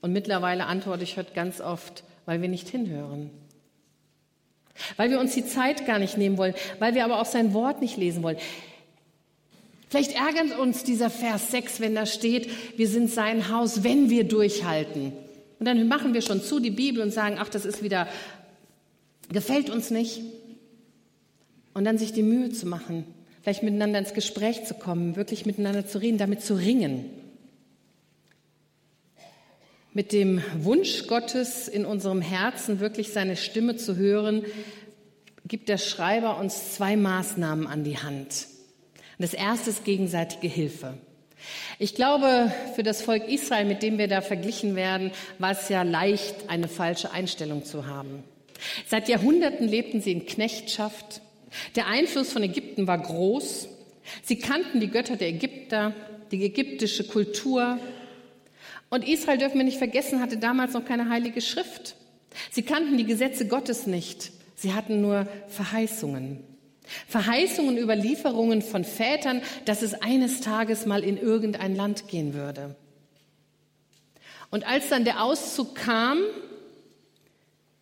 Und 0.00 0.12
mittlerweile 0.12 0.66
antworte 0.66 1.02
ich 1.04 1.16
heute 1.16 1.34
ganz 1.34 1.60
oft, 1.60 2.04
weil 2.24 2.40
wir 2.40 2.48
nicht 2.48 2.68
hinhören 2.68 3.30
weil 4.96 5.10
wir 5.10 5.20
uns 5.20 5.34
die 5.34 5.46
Zeit 5.46 5.86
gar 5.86 5.98
nicht 5.98 6.16
nehmen 6.16 6.38
wollen, 6.38 6.54
weil 6.78 6.94
wir 6.94 7.04
aber 7.04 7.20
auch 7.20 7.26
sein 7.26 7.52
Wort 7.54 7.80
nicht 7.80 7.96
lesen 7.96 8.22
wollen. 8.22 8.38
Vielleicht 9.88 10.12
ärgert 10.12 10.58
uns 10.58 10.84
dieser 10.84 11.08
Vers 11.08 11.50
6, 11.50 11.80
wenn 11.80 11.94
da 11.94 12.04
steht, 12.04 12.48
wir 12.76 12.88
sind 12.88 13.10
sein 13.10 13.48
Haus, 13.48 13.84
wenn 13.84 14.10
wir 14.10 14.24
durchhalten. 14.24 15.12
Und 15.58 15.66
dann 15.66 15.88
machen 15.88 16.14
wir 16.14 16.22
schon 16.22 16.42
zu 16.42 16.60
die 16.60 16.70
Bibel 16.70 17.02
und 17.02 17.10
sagen, 17.10 17.36
ach, 17.38 17.48
das 17.48 17.64
ist 17.64 17.82
wieder, 17.82 18.06
gefällt 19.30 19.70
uns 19.70 19.90
nicht. 19.90 20.20
Und 21.72 21.84
dann 21.84 21.96
sich 21.96 22.12
die 22.12 22.22
Mühe 22.22 22.50
zu 22.50 22.66
machen, 22.66 23.04
vielleicht 23.42 23.62
miteinander 23.62 23.98
ins 23.98 24.12
Gespräch 24.12 24.64
zu 24.64 24.74
kommen, 24.74 25.16
wirklich 25.16 25.46
miteinander 25.46 25.86
zu 25.86 25.98
reden, 25.98 26.18
damit 26.18 26.42
zu 26.42 26.54
ringen. 26.54 27.06
Mit 29.94 30.12
dem 30.12 30.42
Wunsch 30.58 31.06
Gottes 31.06 31.66
in 31.66 31.84
unserem 31.84 32.20
Herzen 32.20 32.80
wirklich 32.80 33.12
seine 33.12 33.36
Stimme 33.36 33.76
zu 33.76 33.96
hören, 33.96 34.44
gibt 35.46 35.68
der 35.68 35.78
Schreiber 35.78 36.38
uns 36.38 36.74
zwei 36.74 36.96
Maßnahmen 36.96 37.66
an 37.66 37.84
die 37.84 37.98
Hand. 37.98 38.46
Das 39.18 39.34
erste 39.34 39.70
ist 39.70 39.84
gegenseitige 39.84 40.46
Hilfe. 40.46 40.94
Ich 41.78 41.94
glaube, 41.94 42.52
für 42.74 42.82
das 42.82 43.02
Volk 43.02 43.28
Israel, 43.28 43.64
mit 43.64 43.82
dem 43.82 43.98
wir 43.98 44.08
da 44.08 44.20
verglichen 44.20 44.76
werden, 44.76 45.10
war 45.38 45.52
es 45.52 45.68
ja 45.68 45.82
leicht, 45.82 46.48
eine 46.48 46.68
falsche 46.68 47.12
Einstellung 47.12 47.64
zu 47.64 47.86
haben. 47.86 48.22
Seit 48.86 49.08
Jahrhunderten 49.08 49.66
lebten 49.66 50.00
sie 50.00 50.12
in 50.12 50.26
Knechtschaft. 50.26 51.22
Der 51.76 51.86
Einfluss 51.86 52.32
von 52.32 52.42
Ägypten 52.42 52.86
war 52.86 52.98
groß. 52.98 53.68
Sie 54.22 54.38
kannten 54.38 54.80
die 54.80 54.90
Götter 54.90 55.16
der 55.16 55.28
Ägypter, 55.28 55.94
die 56.30 56.44
ägyptische 56.44 57.04
Kultur. 57.04 57.78
Und 58.90 59.06
Israel, 59.06 59.38
dürfen 59.38 59.58
wir 59.58 59.64
nicht 59.64 59.78
vergessen, 59.78 60.20
hatte 60.20 60.38
damals 60.38 60.72
noch 60.72 60.84
keine 60.84 61.08
heilige 61.08 61.40
Schrift. 61.40 61.96
Sie 62.50 62.62
kannten 62.62 62.96
die 62.96 63.04
Gesetze 63.04 63.46
Gottes 63.46 63.86
nicht. 63.86 64.32
Sie 64.54 64.72
hatten 64.72 65.00
nur 65.00 65.26
Verheißungen. 65.48 66.42
Verheißungen, 67.06 67.76
Überlieferungen 67.76 68.62
von 68.62 68.84
Vätern, 68.84 69.42
dass 69.66 69.82
es 69.82 69.94
eines 69.94 70.40
Tages 70.40 70.86
mal 70.86 71.04
in 71.04 71.18
irgendein 71.18 71.76
Land 71.76 72.08
gehen 72.08 72.32
würde. 72.32 72.74
Und 74.50 74.66
als 74.66 74.88
dann 74.88 75.04
der 75.04 75.22
Auszug 75.22 75.74
kam, 75.74 76.18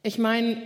ich 0.03 0.19
meine, 0.19 0.61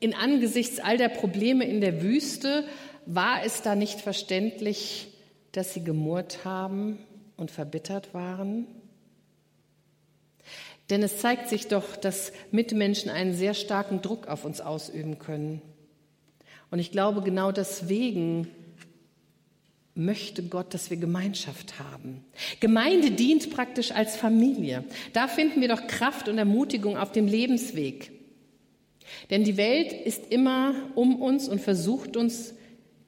in 0.00 0.14
angesichts 0.14 0.80
all 0.80 0.96
der 0.96 1.10
Probleme 1.10 1.64
in 1.66 1.80
der 1.80 2.02
Wüste, 2.02 2.64
war 3.04 3.44
es 3.44 3.62
da 3.62 3.74
nicht 3.74 4.00
verständlich, 4.00 5.08
dass 5.52 5.74
sie 5.74 5.84
gemurrt 5.84 6.44
haben 6.44 6.98
und 7.36 7.50
verbittert 7.50 8.14
waren? 8.14 8.66
Denn 10.90 11.02
es 11.02 11.18
zeigt 11.18 11.48
sich 11.48 11.68
doch, 11.68 11.96
dass 11.96 12.32
Mitmenschen 12.50 13.10
einen 13.10 13.34
sehr 13.34 13.54
starken 13.54 14.02
Druck 14.02 14.26
auf 14.28 14.44
uns 14.44 14.60
ausüben 14.60 15.18
können. 15.18 15.62
Und 16.70 16.78
ich 16.78 16.90
glaube, 16.90 17.22
genau 17.22 17.52
deswegen 17.52 18.48
möchte 19.94 20.42
Gott, 20.42 20.72
dass 20.74 20.90
wir 20.90 20.96
Gemeinschaft 20.96 21.78
haben. 21.78 22.24
Gemeinde 22.60 23.10
dient 23.10 23.50
praktisch 23.50 23.92
als 23.92 24.16
Familie. 24.16 24.84
Da 25.12 25.28
finden 25.28 25.60
wir 25.60 25.68
doch 25.68 25.86
Kraft 25.86 26.28
und 26.28 26.38
Ermutigung 26.38 26.96
auf 26.96 27.12
dem 27.12 27.26
Lebensweg. 27.26 28.10
Denn 29.30 29.44
die 29.44 29.56
Welt 29.56 29.92
ist 29.92 30.32
immer 30.32 30.74
um 30.94 31.20
uns 31.20 31.48
und 31.48 31.60
versucht 31.60 32.16
uns 32.16 32.54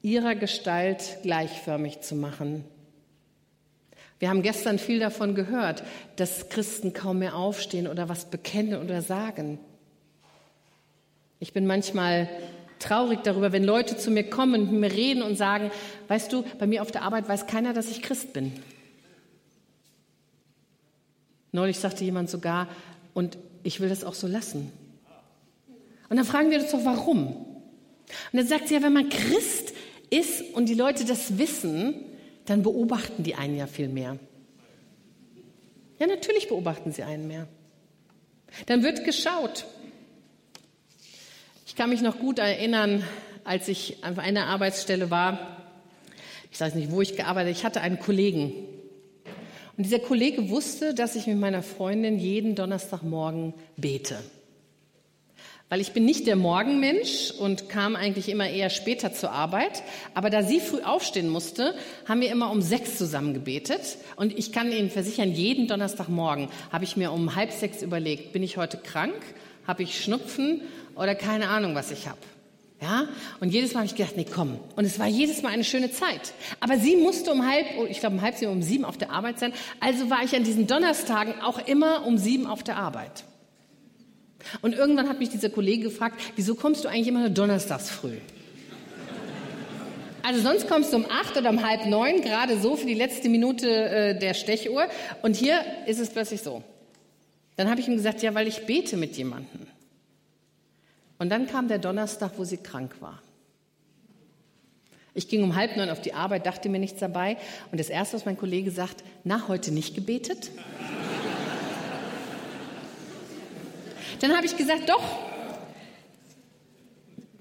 ihrer 0.03 0.35
Gestalt 0.35 1.19
gleichförmig 1.23 2.01
zu 2.01 2.15
machen. 2.15 2.65
Wir 4.19 4.29
haben 4.29 4.43
gestern 4.43 4.79
viel 4.79 5.01
davon 5.01 5.35
gehört, 5.35 5.83
dass 6.17 6.49
Christen 6.49 6.93
kaum 6.93 7.19
mehr 7.19 7.37
aufstehen 7.37 7.89
oder 7.89 8.09
was 8.09 8.31
bekennen 8.31 8.81
oder 8.81 9.03
sagen. 9.03 9.59
Ich 11.41 11.53
bin 11.53 11.67
manchmal 11.67 12.29
traurig 12.79 13.21
darüber, 13.23 13.53
wenn 13.53 13.65
Leute 13.65 13.97
zu 13.97 14.11
mir 14.11 14.25
kommen 14.25 14.63
und 14.63 14.73
mit 14.73 14.81
mir 14.81 14.97
reden 14.97 15.23
und 15.23 15.37
sagen, 15.37 15.71
weißt 16.09 16.33
du, 16.33 16.45
bei 16.59 16.67
mir 16.67 16.83
auf 16.83 16.91
der 16.91 17.03
Arbeit 17.03 17.29
weiß 17.29 17.47
keiner, 17.47 17.73
dass 17.73 17.91
ich 17.91 18.03
Christ 18.03 18.33
bin. 18.33 18.53
Neulich 21.53 21.79
sagte 21.79 22.05
jemand 22.05 22.31
sogar, 22.31 22.69
und 23.15 23.39
ich 23.63 23.81
will 23.81 23.89
das 23.89 24.05
auch 24.05 24.15
so 24.15 24.27
lassen. 24.27 24.73
Und 26.09 26.17
dann 26.17 26.27
fragen 26.27 26.51
wir 26.51 26.61
uns 26.61 26.71
doch, 26.71 26.85
warum? 26.85 27.27
Und 27.27 28.39
dann 28.39 28.47
sagt 28.47 28.69
sie 28.69 28.75
ja, 28.75 28.83
wenn 28.83 28.93
man 28.93 29.09
Christ 29.09 29.73
ist 30.11 30.43
und 30.55 30.69
die 30.69 30.75
Leute 30.75 31.05
das 31.05 31.39
wissen, 31.39 31.95
dann 32.47 32.63
beobachten 32.63 33.23
die 33.23 33.35
einen 33.35 33.57
ja 33.57 33.67
viel 33.67 33.89
mehr. 33.89 34.19
Ja, 35.99 36.07
natürlich 36.07 36.49
beobachten 36.49 36.93
sie 36.93 37.03
einen 37.03 37.27
mehr. 37.27 37.47
Dann 38.67 38.83
wird 38.83 39.05
geschaut. 39.05 39.67
Ich 41.67 41.77
kann 41.77 41.91
mich 41.91 42.03
noch 42.03 42.19
gut 42.19 42.39
erinnern, 42.39 43.03
als 43.45 43.69
ich 43.69 44.05
an 44.05 44.19
einer 44.19 44.47
Arbeitsstelle 44.47 45.11
war. 45.11 45.57
Ich 46.51 46.61
weiß 46.61 46.75
nicht, 46.75 46.91
wo 46.91 47.01
ich 47.01 47.17
gearbeitet 47.17 47.49
habe. 47.49 47.59
Ich 47.59 47.65
hatte 47.65 47.81
einen 47.81 47.99
Kollegen. 47.99 48.53
Und 49.77 49.85
dieser 49.85 49.99
Kollege 49.99 50.51
wusste, 50.51 50.95
dass 50.95 51.17
ich 51.17 51.27
mit 51.27 51.39
meiner 51.39 51.63
Freundin 51.63 52.19
jeden 52.19 52.55
Donnerstagmorgen 52.55 53.55
bete 53.77 54.19
weil 55.69 55.81
ich 55.81 55.93
bin 55.93 56.05
nicht 56.05 56.27
der 56.27 56.37
Morgenmensch 56.37 57.33
und 57.39 57.69
kam 57.69 57.97
eigentlich 57.97 58.29
immer 58.29 58.49
eher 58.49 58.71
später 58.71 59.13
zur 59.13 59.33
Arbeit. 59.33 59.83
Aber 60.15 60.31
da 60.31 60.43
sie 60.43 60.61
früh 60.61 60.83
aufstehen 60.83 61.29
musste, 61.29 61.75
haben 62.07 62.21
wir 62.21 62.31
immer 62.31 62.51
um 62.51 62.61
sechs 62.61 62.99
zusammen 62.99 63.35
gebetet. 63.35 63.97
Und 64.17 64.39
ich 64.39 64.53
kann 64.53 64.71
Ihnen 64.71 64.91
versichern, 64.91 65.33
jeden 65.33 65.67
Donnerstagmorgen 65.67 66.49
habe 66.71 66.85
ich 66.85 66.97
mir 66.97 67.13
um 67.13 67.35
halb 67.35 67.51
sechs 67.51 67.83
überlegt, 67.83 68.33
bin 68.33 68.43
ich 68.43 68.57
heute 68.57 68.77
krank, 68.77 69.21
habe 69.67 69.83
ich 69.83 70.03
Schnupfen 70.03 70.61
oder 70.97 71.15
keine 71.15 71.49
Ahnung, 71.49 71.75
was 71.75 71.91
ich 71.91 72.07
habe. 72.09 72.19
Ja, 72.83 73.09
und 73.41 73.49
jedes 73.49 73.73
Mal 73.73 73.81
habe 73.81 73.87
ich 73.87 73.95
gedacht, 73.95 74.17
nee, 74.17 74.27
komm. 74.31 74.59
Und 74.77 74.85
es 74.85 74.99
war 74.99 75.07
jedes 75.07 75.43
Mal 75.43 75.49
eine 75.49 75.65
schöne 75.65 75.91
Zeit. 75.91 76.35
Aber 76.61 76.77
sie 76.77 76.97
musste 76.97 77.33
um 77.33 77.49
halb, 77.49 77.67
oh, 77.79 77.87
ich 77.89 78.01
glaube 78.01 78.17
um 78.17 78.23
halb 78.23 78.37
sieben, 78.37 78.53
um 78.53 78.63
sieben 78.63 78.85
auf 78.85 78.99
der 78.99 79.11
Arbeit 79.11 79.39
sein. 79.39 79.55
Also 79.81 80.11
war 80.11 80.23
ich 80.23 80.37
an 80.37 80.45
diesen 80.45 80.67
Donnerstagen 80.67 81.41
auch 81.41 81.67
immer 81.67 82.07
um 82.07 82.19
sieben 82.19 82.47
auf 82.47 82.63
der 82.63 82.77
Arbeit. 82.77 83.25
Und 84.63 84.75
irgendwann 84.75 85.09
hat 85.09 85.19
mich 85.19 85.31
dieser 85.31 85.51
Kollege 85.51 85.85
gefragt, 85.85 86.21
wieso 86.37 86.55
kommst 86.55 86.85
du 86.85 86.89
eigentlich 86.89 87.09
immer 87.09 87.21
nur 87.21 87.31
donnerstags 87.31 87.91
früh? 87.91 88.17
Also 90.23 90.41
sonst 90.41 90.69
kommst 90.69 90.93
du 90.93 90.97
um 90.97 91.07
acht 91.11 91.37
oder 91.37 91.51
um 91.51 91.63
halb 91.67 91.85
neun, 91.85 92.23
gerade 92.23 92.59
so 92.59 92.77
für 92.77 92.87
die 92.87 92.95
letzte 92.95 93.29
Minute 93.29 93.69
äh, 93.69 94.19
der 94.19 94.33
Stechuhr. 94.33 94.89
Und 95.21 95.37
hier 95.37 95.61
ist 95.87 95.99
es 95.99 96.09
plötzlich 96.09 96.41
so. 96.41 96.63
Dann 97.57 97.69
habe 97.69 97.81
ich 97.81 97.89
ihm 97.89 97.97
gesagt, 97.97 98.23
ja, 98.23 98.35
weil 98.35 98.49
ich 98.49 98.65
bete 98.65 98.97
mit 98.97 99.17
jemandem. 99.17 99.67
Und 101.19 101.29
dann 101.29 101.47
kam 101.47 101.69
der 101.69 101.79
Donnerstag, 101.79 102.33
wo 102.39 102.45
sie 102.45 102.57
krank 102.57 102.97
war. 103.01 103.23
Ich 105.13 105.29
ging 105.29 105.43
um 105.45 105.55
halb 105.55 105.77
neun 105.77 105.91
auf 105.91 106.01
die 106.01 106.15
Arbeit, 106.15 106.47
dachte 106.47 106.69
mir 106.69 106.81
nichts 106.81 106.99
dabei. 106.99 107.37
Und 107.71 107.79
das 107.79 107.89
Erste, 107.89 108.17
was 108.17 108.25
mein 108.25 108.37
Kollege 108.37 108.71
sagt, 108.71 109.05
na, 109.23 109.47
heute 109.47 109.73
nicht 109.73 109.95
gebetet? 109.95 110.51
Dann 114.21 114.37
habe 114.37 114.47
ich 114.47 114.57
gesagt, 114.57 114.89
doch, 114.89 115.03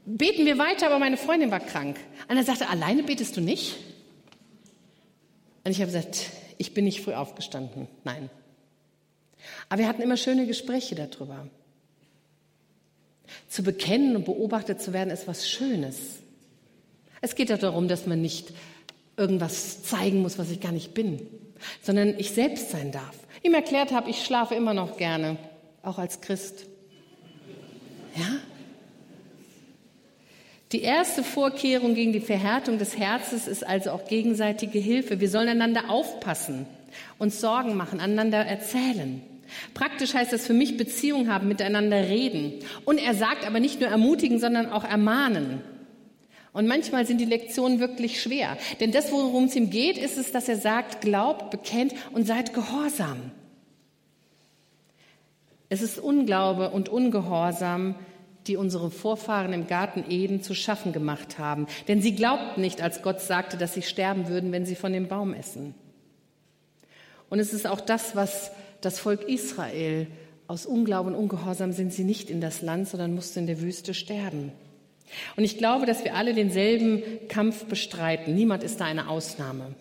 beten 0.06 0.46
wir 0.46 0.58
weiter, 0.58 0.88
aber 0.88 1.00
meine 1.00 1.18
Freundin 1.18 1.52
war 1.52 1.60
krank. 1.60 2.00
Und 2.28 2.38
er 2.38 2.44
sagte, 2.44 2.70
alleine 2.70 3.04
betest 3.04 3.38
du 3.38 3.42
nicht? 3.42 3.78
Und 5.64 5.72
ich 5.72 5.82
habe 5.82 5.92
gesagt, 5.92 6.30
ich 6.58 6.74
bin 6.74 6.86
nicht 6.86 7.02
früh 7.02 7.14
aufgestanden. 7.14 7.88
Nein. 8.04 8.30
Aber 9.70 9.80
wir 9.80 9.88
hatten 9.88 10.02
immer 10.02 10.18
schöne 10.18 10.46
Gespräche 10.46 10.96
darüber. 10.96 11.48
Zu 13.48 13.64
bekennen 13.64 14.16
und 14.16 14.26
beobachtet 14.26 14.82
zu 14.82 14.94
werden, 14.94 15.10
ist 15.10 15.28
was 15.28 15.50
Schönes. 15.50 16.20
Es 17.22 17.36
geht 17.36 17.50
doch 17.50 17.58
darum, 17.58 17.88
dass 17.88 18.06
man 18.06 18.22
nicht 18.22 18.52
irgendwas 19.16 19.84
zeigen 19.84 20.22
muss, 20.22 20.38
was 20.38 20.50
ich 20.50 20.60
gar 20.60 20.72
nicht 20.72 20.94
bin, 20.94 21.26
sondern 21.82 22.18
ich 22.18 22.32
selbst 22.32 22.72
sein 22.72 22.92
darf. 22.92 23.16
Ihm 23.44 23.54
erklärt 23.54 23.92
habe, 23.92 24.10
ich 24.10 24.24
schlafe 24.24 24.56
immer 24.56 24.74
noch 24.74 24.98
gerne, 24.98 25.38
auch 25.84 26.00
als 26.00 26.22
Christ. 26.22 26.65
Ja? 28.15 28.26
Die 30.72 30.82
erste 30.82 31.24
Vorkehrung 31.24 31.93
gegen 31.93 32.13
die 32.13 32.19
Verhärtung 32.19 32.80
des 32.80 32.98
Herzens 32.98 33.48
ist 33.48 33.65
also 33.65 33.91
auch 33.91 34.08
gegenseitige 34.08 34.80
Hilfe. 34.80 35.19
Wir 35.19 35.30
sollen 35.30 35.50
einander 35.50 35.89
aufpassen, 35.89 36.65
uns 37.19 37.39
Sorgen 37.39 37.76
machen, 37.76 38.00
einander 38.00 38.39
erzählen. 38.39 39.22
Praktisch 39.76 40.15
heißt 40.15 40.34
das 40.34 40.48
für 40.48 40.54
mich 40.54 40.78
Beziehung 40.78 41.32
haben, 41.32 41.48
miteinander 41.48 42.10
reden. 42.10 42.54
Und 42.86 42.98
er 42.98 43.13
sagt 43.13 43.46
aber 43.46 43.60
nicht 43.60 43.80
nur 43.80 43.89
ermutigen, 43.89 44.39
sondern 44.39 44.72
auch 44.72 44.84
ermahnen. 44.84 45.62
Und 46.54 46.67
manchmal 46.67 47.06
sind 47.06 47.19
die 47.19 47.26
Lektionen 47.26 47.80
wirklich 47.80 48.22
schwer. 48.22 48.58
Denn 48.80 48.91
das, 48.91 49.12
worum 49.12 49.46
es 49.46 49.56
ihm 49.56 49.69
geht, 49.69 49.98
ist 49.98 50.17
es, 50.17 50.32
dass 50.32 50.50
er 50.50 50.58
sagt, 50.58 51.02
glaubt, 51.02 51.52
bekennt 51.52 51.93
und 52.13 52.26
seid 52.26 52.54
gehorsam. 52.54 53.32
Es 55.74 55.82
ist 55.82 55.98
Unglaube 55.98 56.70
und 56.70 56.88
Ungehorsam, 56.88 57.96
die 58.46 58.58
unsere 58.58 58.92
Vorfahren 58.92 59.54
im 59.54 59.66
Garten 59.66 60.06
Eden 60.08 60.44
zu 60.44 60.54
schaffen 60.54 60.94
gemacht 60.94 61.40
haben. 61.40 61.66
Denn 61.88 62.00
sie 62.00 62.14
glaubten 62.14 62.62
nicht, 62.62 62.80
als 62.80 63.02
Gott 63.02 63.22
sagte, 63.22 63.58
dass 63.58 63.74
sie 63.74 63.82
sterben 63.82 64.28
würden, 64.28 64.52
wenn 64.52 64.68
sie 64.68 64.76
von 64.76 64.94
dem 64.94 65.08
Baum 65.08 65.34
essen. 65.34 65.74
Und 67.28 67.40
es 67.40 67.54
ist 67.54 67.66
auch 67.66 67.82
das, 67.82 68.16
was 68.16 68.52
das 68.82 69.00
Volk 69.00 69.28
Israel 69.28 70.06
aus 70.46 70.68
Unglauben 70.68 71.16
und 71.16 71.20
Ungehorsam 71.20 71.72
sind 71.72 71.92
sie 71.92 72.04
nicht 72.04 72.30
in 72.30 72.40
das 72.40 72.62
Land, 72.62 72.88
sondern 72.88 73.16
mussten 73.16 73.40
in 73.40 73.48
der 73.48 73.60
Wüste 73.60 73.96
sterben. 73.96 74.52
Und 75.38 75.44
ich 75.44 75.58
glaube, 75.58 75.88
dass 75.88 76.04
wir 76.04 76.14
alle 76.14 76.36
denselben 76.36 77.02
Kampf 77.30 77.66
bestreiten. 77.66 78.36
Niemand 78.36 78.62
ist 78.62 78.80
da 78.80 78.86
eine 78.86 79.10
Ausnahme. 79.10 79.74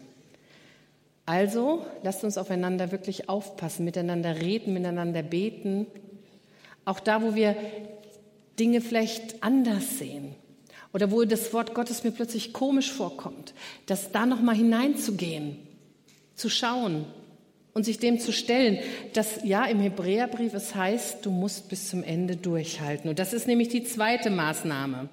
Also 1.24 1.86
lasst 2.02 2.24
uns 2.24 2.36
aufeinander 2.36 2.90
wirklich 2.90 3.28
aufpassen, 3.28 3.84
miteinander 3.84 4.40
reden, 4.40 4.72
miteinander 4.72 5.22
beten. 5.22 5.86
Auch 6.84 7.00
da, 7.00 7.22
wo 7.22 7.34
wir 7.34 7.56
Dinge 8.58 8.80
vielleicht 8.80 9.42
anders 9.42 9.98
sehen 9.98 10.34
oder 10.92 11.10
wo 11.10 11.24
das 11.24 11.52
Wort 11.52 11.74
Gottes 11.74 12.04
mir 12.04 12.10
plötzlich 12.10 12.52
komisch 12.52 12.92
vorkommt, 12.92 13.54
dass 13.86 14.12
da 14.12 14.26
noch 14.26 14.40
mal 14.42 14.54
hineinzugehen, 14.54 15.58
zu 16.34 16.48
schauen 16.48 17.04
und 17.72 17.84
sich 17.84 17.98
dem 17.98 18.18
zu 18.18 18.32
stellen, 18.32 18.78
dass 19.14 19.44
ja 19.44 19.64
im 19.64 19.80
Hebräerbrief 19.80 20.54
es 20.54 20.74
heißt, 20.74 21.24
du 21.24 21.30
musst 21.30 21.68
bis 21.68 21.88
zum 21.88 22.02
Ende 22.02 22.36
durchhalten. 22.36 23.08
Und 23.08 23.18
das 23.18 23.32
ist 23.32 23.46
nämlich 23.46 23.68
die 23.68 23.84
zweite 23.84 24.28
Maßnahme. 24.30 25.08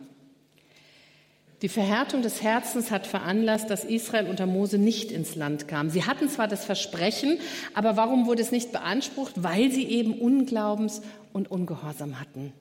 Die 1.61 1.69
Verhärtung 1.69 2.21
des 2.21 2.41
Herzens 2.41 2.89
hat 2.89 3.05
veranlasst, 3.05 3.69
dass 3.69 3.83
Israel 3.83 4.27
unter 4.27 4.45
Mose 4.45 4.77
nicht 4.77 5.11
ins 5.11 5.35
Land 5.35 5.67
kam. 5.67 5.89
Sie 5.89 6.05
hatten 6.05 6.29
zwar 6.29 6.47
das 6.47 6.63
Versprechen, 6.63 7.37
aber 7.73 7.97
warum 7.97 8.27
wurde 8.27 8.41
es 8.41 8.51
nicht 8.51 8.71
beansprucht? 8.71 9.33
Weil 9.43 9.69
sie 9.69 9.83
eben 9.83 10.13
Unglaubens 10.13 11.01
und 11.33 11.51
Ungehorsam 11.51 12.19
hatten. 12.19 12.53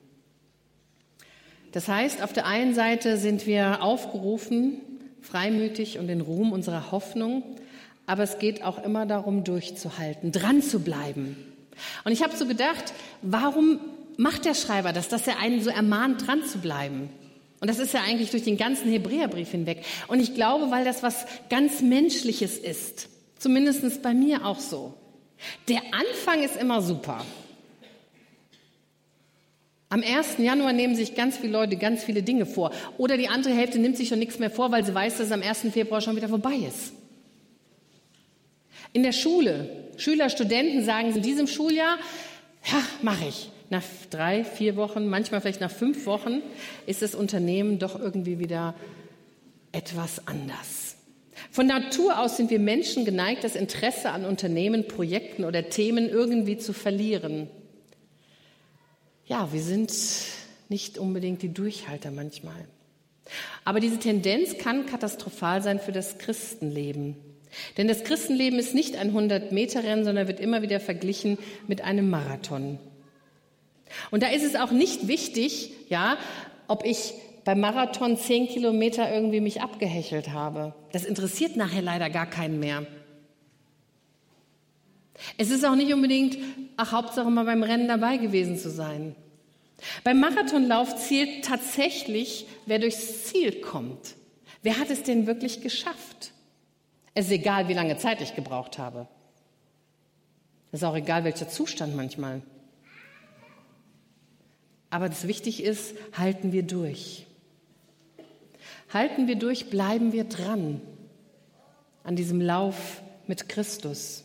Das 1.71 1.87
heißt, 1.87 2.21
auf 2.21 2.33
der 2.33 2.45
einen 2.45 2.73
Seite 2.73 3.17
sind 3.17 3.47
wir 3.47 3.83
aufgerufen, 3.83 4.81
freimütig 5.21 5.97
und 5.97 6.07
den 6.07 6.19
Ruhm 6.19 6.51
unserer 6.51 6.91
Hoffnung, 6.91 7.43
aber 8.05 8.23
es 8.23 8.39
geht 8.39 8.63
auch 8.63 8.83
immer 8.83 9.05
darum, 9.05 9.43
durchzuhalten, 9.43 10.31
dran 10.31 10.61
zu 10.61 10.79
bleiben. 10.79 11.37
Und 12.03 12.11
ich 12.11 12.23
habe 12.23 12.35
so 12.35 12.45
gedacht, 12.45 12.93
warum 13.21 13.79
macht 14.17 14.43
der 14.45 14.55
Schreiber 14.55 14.91
das, 14.91 15.07
dass 15.07 15.27
er 15.27 15.39
einen 15.39 15.61
so 15.61 15.69
ermahnt, 15.69 16.27
dran 16.27 16.43
zu 16.43 16.57
bleiben? 16.57 17.09
Und 17.61 17.67
das 17.67 17.79
ist 17.79 17.93
ja 17.93 18.01
eigentlich 18.01 18.31
durch 18.31 18.43
den 18.43 18.57
ganzen 18.57 18.89
Hebräerbrief 18.89 19.51
hinweg. 19.51 19.83
Und 20.07 20.21
ich 20.21 20.33
glaube, 20.33 20.71
weil 20.71 20.85
das 20.85 21.03
was 21.03 21.25
ganz 21.49 21.81
Menschliches 21.81 22.57
ist. 22.57 23.09
Zumindest 23.37 24.01
bei 24.01 24.13
mir 24.13 24.45
auch 24.45 24.59
so. 24.59 24.93
Der 25.67 25.81
Anfang 25.91 26.43
ist 26.43 26.55
immer 26.55 26.81
super. 26.81 27.25
Am 29.89 30.03
1. 30.03 30.37
Januar 30.37 30.71
nehmen 30.71 30.95
sich 30.95 31.15
ganz 31.15 31.37
viele 31.37 31.53
Leute 31.53 31.75
ganz 31.75 32.03
viele 32.03 32.21
Dinge 32.21 32.45
vor. 32.45 32.71
Oder 32.97 33.17
die 33.17 33.27
andere 33.27 33.53
Hälfte 33.53 33.79
nimmt 33.79 33.97
sich 33.97 34.07
schon 34.07 34.19
nichts 34.19 34.39
mehr 34.39 34.51
vor, 34.51 34.71
weil 34.71 34.85
sie 34.85 34.93
weiß, 34.93 35.17
dass 35.17 35.27
es 35.27 35.31
am 35.31 35.41
1. 35.41 35.61
Februar 35.73 35.99
schon 35.99 36.15
wieder 36.15 36.29
vorbei 36.29 36.55
ist. 36.55 36.93
In 38.93 39.03
der 39.03 39.13
Schule, 39.13 39.89
Schüler, 39.97 40.29
Studenten 40.29 40.83
sagen 40.83 41.13
in 41.13 41.21
diesem 41.21 41.47
Schuljahr, 41.47 41.97
ja, 42.71 42.81
mache 43.01 43.25
ich 43.27 43.49
nach 43.69 43.83
drei, 44.09 44.43
vier 44.43 44.75
Wochen, 44.75 45.07
manchmal 45.07 45.41
vielleicht 45.41 45.61
nach 45.61 45.71
fünf 45.71 46.05
Wochen, 46.05 46.41
ist 46.85 47.01
das 47.01 47.15
Unternehmen 47.15 47.79
doch 47.79 47.99
irgendwie 47.99 48.39
wieder 48.39 48.75
etwas 49.71 50.27
anders. 50.27 50.95
Von 51.51 51.67
Natur 51.67 52.19
aus 52.19 52.37
sind 52.37 52.49
wir 52.49 52.59
Menschen 52.59 53.05
geneigt, 53.05 53.43
das 53.43 53.55
Interesse 53.55 54.11
an 54.11 54.25
Unternehmen, 54.25 54.87
Projekten 54.87 55.45
oder 55.45 55.69
Themen 55.69 56.09
irgendwie 56.09 56.57
zu 56.57 56.73
verlieren. 56.73 57.47
Ja, 59.25 59.53
wir 59.53 59.61
sind 59.61 59.93
nicht 60.69 60.97
unbedingt 60.97 61.41
die 61.41 61.53
Durchhalter 61.53 62.11
manchmal. 62.11 62.65
Aber 63.63 63.79
diese 63.79 63.99
Tendenz 63.99 64.57
kann 64.57 64.85
katastrophal 64.85 65.61
sein 65.61 65.79
für 65.79 65.91
das 65.91 66.17
Christenleben. 66.17 67.15
Denn 67.77 67.87
das 67.87 68.03
Christenleben 68.03 68.59
ist 68.59 68.75
nicht 68.75 68.95
ein 68.95 69.15
100-Meter-Rennen, 69.15 70.03
sondern 70.03 70.27
wird 70.27 70.39
immer 70.39 70.61
wieder 70.61 70.79
verglichen 70.79 71.37
mit 71.67 71.81
einem 71.81 72.09
Marathon. 72.09 72.79
Und 74.11 74.23
da 74.23 74.27
ist 74.29 74.43
es 74.43 74.55
auch 74.55 74.71
nicht 74.71 75.07
wichtig, 75.07 75.71
ja, 75.89 76.17
ob 76.67 76.85
ich 76.85 77.13
beim 77.45 77.59
Marathon 77.59 78.17
zehn 78.17 78.47
Kilometer 78.47 79.11
irgendwie 79.11 79.41
mich 79.41 79.61
abgehechelt 79.61 80.29
habe. 80.29 80.73
Das 80.91 81.03
interessiert 81.03 81.55
nachher 81.55 81.81
leider 81.81 82.09
gar 82.09 82.27
keinen 82.27 82.59
mehr. 82.59 82.85
Es 85.37 85.49
ist 85.49 85.65
auch 85.65 85.75
nicht 85.75 85.93
unbedingt, 85.93 86.37
ach, 86.77 86.91
Hauptsache 86.91 87.29
mal 87.29 87.45
beim 87.45 87.63
Rennen 87.63 87.87
dabei 87.87 88.17
gewesen 88.17 88.57
zu 88.57 88.69
sein. 88.69 89.15
Beim 90.03 90.19
Marathonlauf 90.19 90.95
zählt 90.95 91.45
tatsächlich, 91.45 92.45
wer 92.65 92.79
durchs 92.79 93.25
Ziel 93.25 93.61
kommt. 93.61 94.15
Wer 94.61 94.77
hat 94.77 94.89
es 94.89 95.03
denn 95.03 95.25
wirklich 95.25 95.61
geschafft? 95.61 96.31
Es 97.13 97.25
ist 97.25 97.31
egal, 97.31 97.67
wie 97.67 97.73
lange 97.73 97.97
Zeit 97.97 98.21
ich 98.21 98.35
gebraucht 98.35 98.77
habe. 98.77 99.07
Es 100.71 100.81
ist 100.81 100.85
auch 100.85 100.95
egal, 100.95 101.23
welcher 101.23 101.49
Zustand 101.49 101.95
manchmal. 101.95 102.41
Aber 104.89 105.09
das 105.09 105.27
wichtig 105.27 105.63
ist, 105.63 105.93
halten 106.17 106.51
wir 106.51 106.63
durch. 106.63 107.27
Halten 108.91 109.27
wir 109.27 109.35
durch, 109.35 109.69
bleiben 109.69 110.13
wir 110.13 110.23
dran 110.23 110.81
an 112.03 112.15
diesem 112.15 112.41
Lauf 112.41 113.03
mit 113.27 113.49
Christus. 113.49 114.23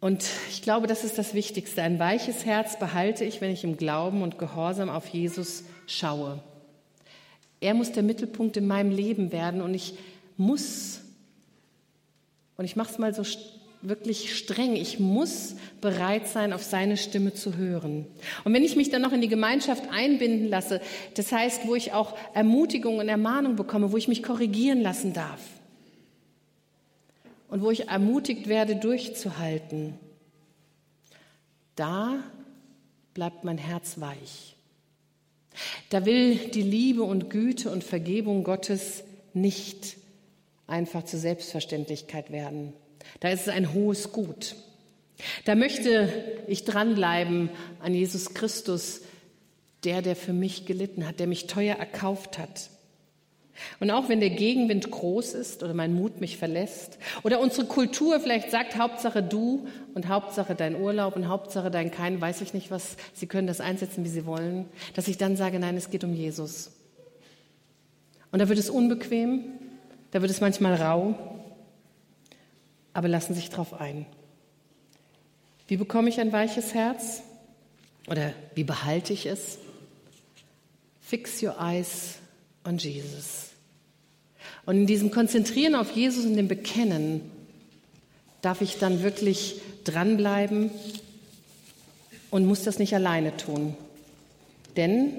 Und 0.00 0.24
ich 0.50 0.62
glaube, 0.62 0.86
das 0.86 1.02
ist 1.02 1.16
das 1.16 1.34
Wichtigste. 1.34 1.82
Ein 1.82 1.98
weiches 1.98 2.44
Herz 2.44 2.78
behalte 2.78 3.24
ich, 3.24 3.40
wenn 3.40 3.50
ich 3.50 3.64
im 3.64 3.76
Glauben 3.76 4.22
und 4.22 4.38
Gehorsam 4.38 4.90
auf 4.90 5.08
Jesus 5.08 5.64
schaue. 5.86 6.42
Er 7.60 7.72
muss 7.72 7.90
der 7.90 8.02
Mittelpunkt 8.02 8.58
in 8.58 8.66
meinem 8.66 8.90
Leben 8.90 9.32
werden 9.32 9.62
und 9.62 9.72
ich 9.72 9.94
muss, 10.36 11.00
und 12.58 12.66
ich 12.66 12.76
mache 12.76 12.92
es 12.92 12.98
mal 12.98 13.14
so 13.14 13.24
wirklich 13.80 14.36
streng. 14.36 14.76
Ich 14.76 15.00
muss 15.00 15.56
bereit 15.84 16.26
sein, 16.26 16.54
auf 16.54 16.64
seine 16.64 16.96
Stimme 16.96 17.34
zu 17.34 17.56
hören. 17.56 18.06
Und 18.42 18.54
wenn 18.54 18.64
ich 18.64 18.74
mich 18.74 18.88
dann 18.88 19.02
noch 19.02 19.12
in 19.12 19.20
die 19.20 19.28
Gemeinschaft 19.28 19.84
einbinden 19.92 20.48
lasse, 20.48 20.80
das 21.14 21.30
heißt, 21.30 21.68
wo 21.68 21.74
ich 21.74 21.92
auch 21.92 22.16
Ermutigung 22.32 22.98
und 22.98 23.08
Ermahnung 23.10 23.54
bekomme, 23.54 23.92
wo 23.92 23.98
ich 23.98 24.08
mich 24.08 24.22
korrigieren 24.22 24.80
lassen 24.80 25.12
darf 25.12 25.40
und 27.48 27.60
wo 27.60 27.70
ich 27.70 27.88
ermutigt 27.88 28.48
werde, 28.48 28.76
durchzuhalten, 28.76 29.92
da 31.76 32.18
bleibt 33.12 33.44
mein 33.44 33.58
Herz 33.58 34.00
weich. 34.00 34.56
Da 35.90 36.06
will 36.06 36.36
die 36.36 36.62
Liebe 36.62 37.02
und 37.02 37.28
Güte 37.28 37.70
und 37.70 37.84
Vergebung 37.84 38.42
Gottes 38.42 39.04
nicht 39.34 39.98
einfach 40.66 41.04
zur 41.04 41.18
Selbstverständlichkeit 41.18 42.32
werden. 42.32 42.72
Da 43.20 43.28
ist 43.28 43.42
es 43.42 43.48
ein 43.48 43.74
hohes 43.74 44.12
Gut. 44.12 44.56
Da 45.44 45.54
möchte 45.54 46.08
ich 46.46 46.64
dranbleiben 46.64 47.50
an 47.80 47.94
Jesus 47.94 48.34
Christus, 48.34 49.02
der, 49.84 50.02
der 50.02 50.16
für 50.16 50.32
mich 50.32 50.66
gelitten 50.66 51.06
hat, 51.06 51.20
der 51.20 51.26
mich 51.26 51.46
teuer 51.46 51.76
erkauft 51.76 52.38
hat. 52.38 52.70
Und 53.78 53.90
auch 53.90 54.08
wenn 54.08 54.20
der 54.20 54.30
Gegenwind 54.30 54.90
groß 54.90 55.34
ist 55.34 55.62
oder 55.62 55.74
mein 55.74 55.94
Mut 55.94 56.20
mich 56.20 56.38
verlässt 56.38 56.98
oder 57.22 57.38
unsere 57.38 57.66
Kultur 57.66 58.18
vielleicht 58.18 58.50
sagt, 58.50 58.76
Hauptsache 58.76 59.22
du 59.22 59.68
und 59.94 60.08
Hauptsache 60.08 60.54
dein 60.54 60.74
Urlaub 60.80 61.14
und 61.14 61.28
Hauptsache 61.28 61.70
dein 61.70 61.90
kein, 61.90 62.20
weiß 62.20 62.40
ich 62.40 62.52
nicht 62.52 62.72
was, 62.72 62.96
sie 63.12 63.26
können 63.26 63.46
das 63.46 63.60
einsetzen, 63.60 64.04
wie 64.04 64.08
sie 64.08 64.26
wollen, 64.26 64.66
dass 64.94 65.06
ich 65.06 65.18
dann 65.18 65.36
sage, 65.36 65.60
nein, 65.60 65.76
es 65.76 65.90
geht 65.90 66.02
um 66.02 66.14
Jesus. 66.14 66.72
Und 68.32 68.40
da 68.40 68.48
wird 68.48 68.58
es 68.58 68.70
unbequem, 68.70 69.44
da 70.10 70.20
wird 70.20 70.30
es 70.30 70.40
manchmal 70.40 70.74
rau, 70.74 71.14
aber 72.92 73.08
lassen 73.08 73.34
sich 73.34 73.50
darauf 73.50 73.80
ein. 73.80 74.06
Wie 75.66 75.76
bekomme 75.76 76.08
ich 76.08 76.20
ein 76.20 76.32
weiches 76.32 76.74
Herz? 76.74 77.22
Oder 78.06 78.32
wie 78.54 78.64
behalte 78.64 79.12
ich 79.12 79.26
es? 79.26 79.58
Fix 81.00 81.42
your 81.42 81.56
eyes 81.58 82.16
on 82.64 82.78
Jesus. 82.78 83.50
Und 84.66 84.76
in 84.76 84.86
diesem 84.86 85.10
Konzentrieren 85.10 85.74
auf 85.74 85.92
Jesus 85.92 86.24
und 86.24 86.36
dem 86.36 86.48
Bekennen 86.48 87.20
darf 88.42 88.60
ich 88.60 88.78
dann 88.78 89.02
wirklich 89.02 89.56
dranbleiben 89.84 90.70
und 92.30 92.46
muss 92.46 92.62
das 92.62 92.78
nicht 92.78 92.94
alleine 92.94 93.36
tun. 93.36 93.76
Denn 94.76 95.12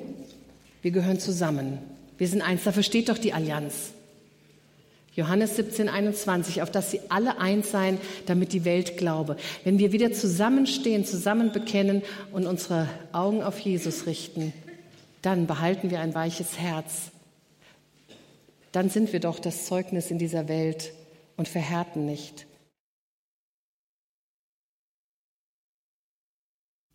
wir 0.82 0.92
gehören 0.92 1.20
zusammen. 1.20 1.80
Wir 2.18 2.28
sind 2.28 2.42
eins. 2.42 2.64
Dafür 2.64 2.84
steht 2.84 3.10
doch 3.10 3.18
die 3.18 3.34
Allianz. 3.34 3.95
Johannes 5.16 5.56
17, 5.56 5.88
21, 5.88 6.62
auf 6.62 6.72
dass 6.72 6.92
sie 6.92 7.00
alle 7.08 7.38
eins 7.38 7.72
seien, 7.72 8.00
damit 8.26 8.52
die 8.52 8.66
Welt 8.66 8.98
glaube. 8.98 9.38
Wenn 9.64 9.80
wir 9.80 9.94
wieder 9.94 10.12
zusammenstehen, 10.12 11.06
zusammen 11.06 11.54
bekennen 11.54 12.02
und 12.34 12.46
unsere 12.46 12.90
Augen 13.14 13.42
auf 13.42 13.58
Jesus 13.60 14.08
richten, 14.08 14.52
dann 15.22 15.48
behalten 15.48 15.90
wir 15.90 16.02
ein 16.02 16.14
weiches 16.14 16.60
Herz. 16.60 17.12
Dann 18.74 18.90
sind 18.90 19.14
wir 19.14 19.22
doch 19.22 19.40
das 19.40 19.66
Zeugnis 19.66 20.12
in 20.12 20.20
dieser 20.20 20.50
Welt 20.50 20.92
und 21.38 21.48
verhärten 21.48 22.06
nicht. 22.06 22.46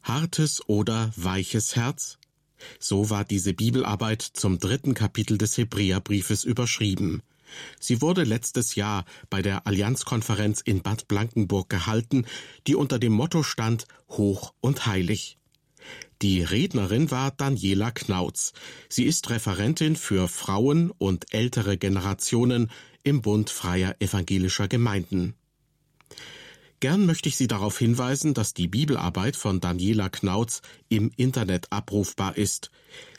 Hartes 0.02 0.68
oder 0.68 1.10
weiches 1.16 1.74
Herz? 1.74 2.18
So 2.78 3.08
war 3.08 3.24
diese 3.24 3.54
Bibelarbeit 3.54 4.20
zum 4.20 4.58
dritten 4.58 4.92
Kapitel 4.92 5.38
des 5.38 5.56
Hebräerbriefes 5.56 6.44
überschrieben. 6.44 7.22
Sie 7.78 8.00
wurde 8.00 8.24
letztes 8.24 8.74
Jahr 8.74 9.04
bei 9.28 9.42
der 9.42 9.66
Allianzkonferenz 9.66 10.60
in 10.60 10.82
Bad 10.82 11.08
Blankenburg 11.08 11.68
gehalten, 11.68 12.26
die 12.66 12.74
unter 12.74 12.98
dem 12.98 13.12
Motto 13.12 13.42
stand 13.42 13.86
Hoch 14.08 14.54
und 14.60 14.86
Heilig. 14.86 15.38
Die 16.22 16.42
Rednerin 16.42 17.10
war 17.10 17.30
Daniela 17.30 17.90
Knautz. 17.90 18.52
Sie 18.88 19.04
ist 19.04 19.30
Referentin 19.30 19.96
für 19.96 20.28
Frauen 20.28 20.90
und 20.90 21.32
ältere 21.32 21.78
Generationen 21.78 22.70
im 23.02 23.22
Bund 23.22 23.48
freier 23.48 23.96
evangelischer 24.00 24.68
Gemeinden. 24.68 25.34
Gern 26.80 27.04
möchte 27.04 27.28
ich 27.28 27.36
Sie 27.36 27.46
darauf 27.46 27.78
hinweisen, 27.78 28.32
dass 28.32 28.54
die 28.54 28.66
Bibelarbeit 28.66 29.36
von 29.36 29.60
Daniela 29.60 30.08
Knautz 30.08 30.62
im 30.88 31.12
Internet 31.16 31.66
abrufbar 31.70 32.38
ist. 32.38 32.70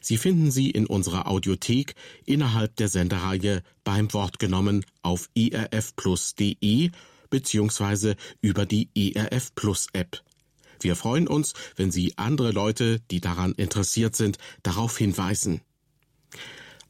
Sie 0.02 0.17
finden 0.17 0.50
sie 0.50 0.71
in 0.71 0.88
unserer 0.88 1.28
Audiothek 1.28 1.93
innerhalb 2.26 2.76
der 2.78 2.88
Sendereihe 2.88 3.62
beim 3.84 4.12
Wort 4.13 4.39
genommen 4.39 4.84
auf 5.04 5.30
erfplus.de 5.36 6.89
beziehungsweise 7.30 8.15
über 8.41 8.65
die 8.65 8.89
ERF 8.95 9.54
Plus 9.54 9.88
App. 9.93 10.24
Wir 10.82 10.95
freuen 10.95 11.28
uns, 11.28 11.54
wenn 11.76 11.91
Sie 11.91 12.17
andere 12.17 12.52
Leute, 12.52 13.00
die 13.12 13.21
daran 13.21 13.54
interessiert 13.54 14.15
sind, 14.15 14.39
darauf 14.63 14.97
hinweisen. 14.97 15.62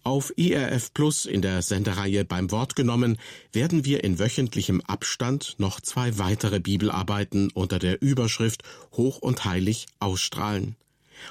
Auf 0.03 0.33
ERF 0.35 0.93
Plus 0.93 1.27
in 1.27 1.43
der 1.43 1.61
Sendereihe 1.61 2.25
beim 2.25 2.49
Wort 2.49 2.75
genommen 2.75 3.17
werden 3.53 3.85
wir 3.85 4.03
in 4.03 4.17
wöchentlichem 4.17 4.81
Abstand 4.81 5.55
noch 5.59 5.79
zwei 5.79 6.17
weitere 6.17 6.59
Bibelarbeiten 6.59 7.51
unter 7.51 7.77
der 7.77 8.01
Überschrift 8.01 8.63
Hoch 8.93 9.19
und 9.19 9.45
Heilig 9.45 9.85
ausstrahlen. 9.99 10.75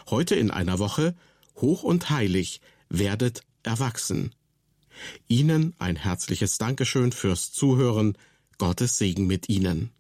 Heute 0.09 0.37
in 0.37 0.52
einer 0.52 0.78
Woche 0.78 1.16
Hoch 1.56 1.83
und 1.83 2.11
Heilig 2.11 2.61
werdet 2.88 3.42
erwachsen. 3.64 4.33
Ihnen 5.26 5.74
ein 5.78 5.96
herzliches 5.96 6.59
Dankeschön 6.59 7.11
fürs 7.11 7.50
Zuhören. 7.50 8.16
Gottes 8.59 8.98
Segen 8.98 9.26
mit 9.26 9.48
Ihnen. 9.48 9.90